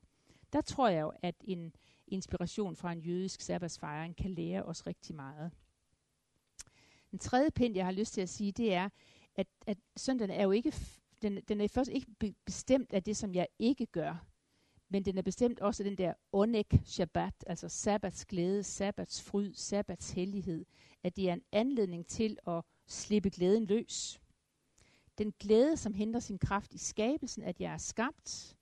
Der 0.53 0.61
tror 0.61 0.89
jeg 0.89 1.03
jo, 1.03 1.13
at 1.23 1.35
en 1.45 1.73
inspiration 2.09 2.77
fra 2.77 2.93
en 2.93 3.01
jødisk 3.01 3.41
sabbatsfejring 3.41 4.17
kan 4.17 4.35
lære 4.35 4.63
os 4.63 4.87
rigtig 4.87 5.15
meget. 5.15 5.51
Den 7.11 7.19
tredje 7.19 7.51
pind, 7.51 7.77
jeg 7.77 7.85
har 7.85 7.93
lyst 7.93 8.15
til 8.15 8.21
at 8.21 8.29
sige, 8.29 8.53
det 8.53 8.75
er, 8.75 8.89
at, 9.37 9.47
at 9.67 9.79
søndagen 9.97 10.31
er 10.31 10.43
jo 10.43 10.51
ikke, 10.51 10.75
den, 11.23 11.41
den 11.49 11.61
er 11.61 11.69
først 11.69 11.91
ikke 11.91 12.35
bestemt 12.45 12.93
af 12.93 13.03
det, 13.03 13.17
som 13.17 13.35
jeg 13.35 13.47
ikke 13.59 13.87
gør, 13.87 14.27
men 14.95 15.05
den 15.05 15.19
er 15.19 15.23
bestemt 15.23 15.61
også 15.61 15.83
den 15.83 15.99
der 15.99 16.15
onek 16.33 16.75
shabbat, 16.85 17.45
altså 17.47 17.69
sabbats 17.69 18.27
glæde, 18.27 18.63
sabbats 18.63 19.23
fryd, 19.23 19.53
sabbats 19.55 20.11
hellighed, 20.11 20.65
at 21.03 21.17
det 21.17 21.29
er 21.29 21.33
en 21.33 21.43
anledning 21.53 22.07
til 22.07 22.39
at 22.47 22.63
slippe 22.87 23.31
glæden 23.31 23.65
løs. 23.65 24.21
Den 25.19 25.33
glæde, 25.39 25.77
som 25.77 25.95
henter 25.95 26.21
sin 26.21 26.39
kraft 26.39 26.75
i 26.75 26.79
skabelsen, 26.79 27.43
at 27.43 27.61
jeg 27.61 27.73
er 27.73 27.79
skabt, 27.79 28.57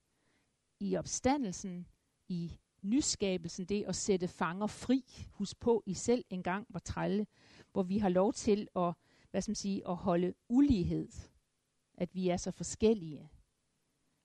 i 0.81 0.97
opstandelsen, 0.97 1.87
i 2.29 2.59
nyskabelsen, 2.83 3.65
det 3.65 3.85
at 3.85 3.97
sætte 3.97 4.29
fanger 4.29 4.67
fri. 4.67 5.05
Husk 5.31 5.61
på, 5.61 5.83
I 5.87 5.95
selv 5.95 6.25
engang 6.31 6.67
var 6.71 6.81
trælle, 6.81 7.27
hvor 7.73 7.83
vi 7.83 7.99
har 7.99 8.09
lov 8.09 8.33
til 8.33 8.69
at, 8.77 8.93
hvad 9.31 9.43
skal 9.43 9.51
man 9.51 9.57
sige, 9.57 9.89
at 9.89 9.97
holde 9.97 10.35
ulighed. 10.49 11.09
At 11.95 12.15
vi 12.15 12.29
er 12.29 12.37
så 12.37 12.51
forskellige. 12.51 13.31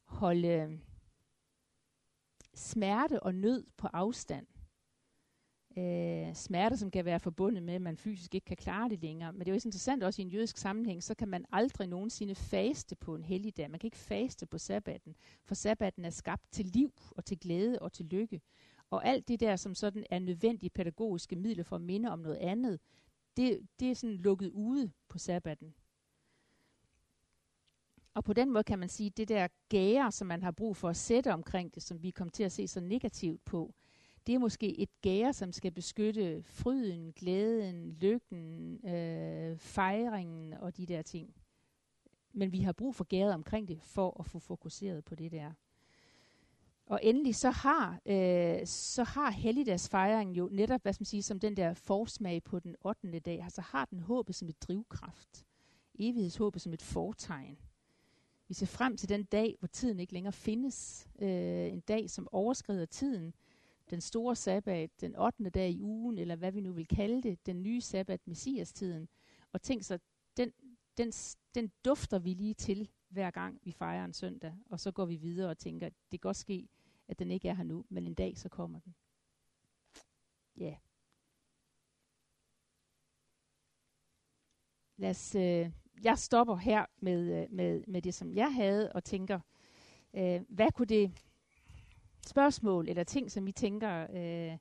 Holde 0.03 0.79
smerte 2.57 3.23
og 3.23 3.35
nød 3.35 3.65
på 3.77 3.87
afstand 3.93 4.47
øh, 5.77 6.35
smerte, 6.35 6.77
som 6.77 6.91
kan 6.91 7.05
være 7.05 7.19
forbundet 7.19 7.63
med, 7.63 7.73
at 7.73 7.81
man 7.81 7.97
fysisk 7.97 8.35
ikke 8.35 8.45
kan 8.45 8.57
klare 8.57 8.89
det 8.89 9.01
længere. 9.01 9.33
Men 9.33 9.39
det 9.39 9.47
er 9.47 9.51
jo 9.51 9.55
interessant 9.65 10.03
også 10.03 10.21
i 10.21 10.25
en 10.25 10.31
jødisk 10.31 10.57
sammenhæng, 10.57 11.03
så 11.03 11.15
kan 11.15 11.27
man 11.27 11.45
aldrig 11.51 11.87
nogensinde 11.87 12.35
faste 12.35 12.95
på 12.95 13.15
en 13.15 13.23
helligdag. 13.23 13.71
Man 13.71 13.79
kan 13.79 13.87
ikke 13.87 13.97
faste 13.97 14.45
på 14.45 14.57
sabbaten, 14.57 15.15
for 15.43 15.55
sabbaten 15.55 16.05
er 16.05 16.09
skabt 16.09 16.51
til 16.51 16.65
liv 16.65 16.93
og 17.11 17.25
til 17.25 17.39
glæde 17.39 17.79
og 17.79 17.93
til 17.93 18.05
lykke. 18.05 18.41
Og 18.89 19.05
alt 19.05 19.27
det 19.27 19.39
der, 19.39 19.55
som 19.55 19.75
sådan 19.75 20.05
er 20.09 20.19
nødvendige 20.19 20.69
pædagogiske 20.69 21.35
midler 21.35 21.63
for 21.63 21.75
at 21.75 21.81
minde 21.81 22.11
om 22.11 22.19
noget 22.19 22.37
andet, 22.37 22.79
det, 23.37 23.67
det 23.79 23.91
er 23.91 23.95
sådan 23.95 24.15
lukket 24.15 24.51
ude 24.51 24.91
på 25.09 25.17
sabbaten. 25.17 25.73
Og 28.17 28.23
på 28.23 28.33
den 28.33 28.51
måde 28.53 28.63
kan 28.63 28.79
man 28.79 28.89
sige, 28.89 29.07
at 29.07 29.17
det 29.17 29.27
der 29.27 29.47
gære, 29.69 30.11
som 30.11 30.27
man 30.27 30.43
har 30.43 30.51
brug 30.51 30.77
for 30.77 30.89
at 30.89 30.97
sætte 30.97 31.33
omkring 31.33 31.75
det, 31.75 31.83
som 31.83 32.03
vi 32.03 32.09
kommer 32.09 32.31
til 32.31 32.43
at 32.43 32.51
se 32.51 32.67
så 32.67 32.79
negativt 32.79 33.45
på, 33.45 33.73
det 34.27 34.35
er 34.35 34.39
måske 34.39 34.79
et 34.79 35.01
gære, 35.01 35.33
som 35.33 35.51
skal 35.51 35.71
beskytte 35.71 36.43
fryden, 36.43 37.11
glæden, 37.11 37.91
lykken, 37.91 38.79
øh, 38.87 39.57
fejringen 39.57 40.53
og 40.53 40.77
de 40.77 40.85
der 40.85 41.01
ting. 41.01 41.35
Men 42.33 42.51
vi 42.51 42.59
har 42.59 42.71
brug 42.71 42.95
for 42.95 43.03
gæret 43.03 43.33
omkring 43.33 43.67
det, 43.67 43.79
for 43.81 44.19
at 44.19 44.25
få 44.25 44.39
fokuseret 44.39 45.05
på 45.05 45.15
det 45.15 45.31
der. 45.31 45.51
Og 46.85 46.99
endelig 47.03 47.35
så 47.35 47.49
har, 47.49 47.99
øh, 48.05 48.65
så 48.65 49.03
har 49.03 49.31
helligdagsfejringen 49.31 50.35
jo 50.35 50.49
netop, 50.51 50.81
hvad 50.81 50.93
skal 50.93 51.01
man 51.01 51.05
sige, 51.05 51.23
som 51.23 51.39
den 51.39 51.57
der 51.57 51.73
forsmag 51.73 52.43
på 52.43 52.59
den 52.59 52.75
8. 52.81 53.19
dag, 53.19 53.43
altså 53.43 53.61
har 53.61 53.85
den 53.85 53.99
håbet 53.99 54.35
som 54.35 54.49
et 54.49 54.61
drivkraft. 54.61 55.45
Evighedshåbet 55.99 56.61
som 56.61 56.73
et 56.73 56.81
fortegn. 56.81 57.57
Vi 58.47 58.53
ser 58.53 58.65
frem 58.65 58.97
til 58.97 59.09
den 59.09 59.23
dag, 59.23 59.55
hvor 59.59 59.67
tiden 59.67 59.99
ikke 59.99 60.13
længere 60.13 60.33
findes. 60.33 61.07
Øh, 61.19 61.67
en 61.73 61.79
dag, 61.79 62.09
som 62.09 62.27
overskrider 62.31 62.85
tiden, 62.85 63.33
den 63.89 64.01
store 64.01 64.35
sabbat, 64.35 65.01
den 65.01 65.15
8. 65.15 65.49
dag 65.49 65.69
i 65.69 65.81
ugen, 65.81 66.17
eller 66.17 66.35
hvad 66.35 66.51
vi 66.51 66.61
nu 66.61 66.73
vil 66.73 66.87
kalde 66.87 67.21
det, 67.21 67.45
den 67.45 67.63
nye 67.63 67.81
sabbat, 67.81 68.27
messias-tiden. 68.27 69.09
Og 69.51 69.61
tænk 69.61 69.83
så, 69.83 69.99
den, 70.37 70.53
den, 70.97 71.11
den 71.55 71.71
dufter 71.85 72.19
vi 72.19 72.33
lige 72.33 72.53
til, 72.53 72.89
hver 73.09 73.31
gang 73.31 73.59
vi 73.63 73.71
fejrer 73.71 74.05
en 74.05 74.13
søndag, 74.13 74.53
og 74.69 74.79
så 74.79 74.91
går 74.91 75.05
vi 75.05 75.15
videre 75.15 75.49
og 75.49 75.57
tænker, 75.57 75.89
det 75.89 76.09
kan 76.09 76.19
godt 76.19 76.37
ske, 76.37 76.67
at 77.07 77.19
den 77.19 77.31
ikke 77.31 77.49
er 77.49 77.53
her 77.53 77.63
nu, 77.63 77.85
men 77.89 78.07
en 78.07 78.13
dag 78.13 78.37
så 78.37 78.49
kommer 78.49 78.79
den. 78.79 78.95
Ja. 80.57 80.63
Yeah. 80.63 80.77
Lad 84.97 85.09
os, 85.09 85.35
øh, 85.35 85.71
jeg 86.03 86.17
stopper 86.17 86.55
her 86.55 86.85
med, 86.99 87.41
øh, 87.43 87.47
med, 87.51 87.83
med 87.87 88.01
det, 88.01 88.13
som 88.13 88.33
jeg 88.33 88.53
havde, 88.53 88.91
og 88.91 89.03
tænker, 89.03 89.39
øh, 90.13 90.41
hvad 90.49 90.71
kunne 90.71 90.85
det 90.85 91.11
spørgsmål 92.27 92.89
eller 92.89 93.03
ting, 93.03 93.31
som 93.31 93.47
I 93.47 93.51
tænker, 93.51 94.07
øh, 94.09 94.57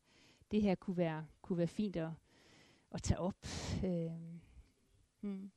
det 0.50 0.62
her 0.62 0.74
kunne 0.74 0.96
være, 0.96 1.26
kunne 1.42 1.58
være 1.58 1.66
fint 1.66 1.96
at, 1.96 2.10
at 2.90 3.02
tage 3.02 3.20
op. 3.20 3.46
Øh, 3.84 4.10
hmm. 5.20 5.50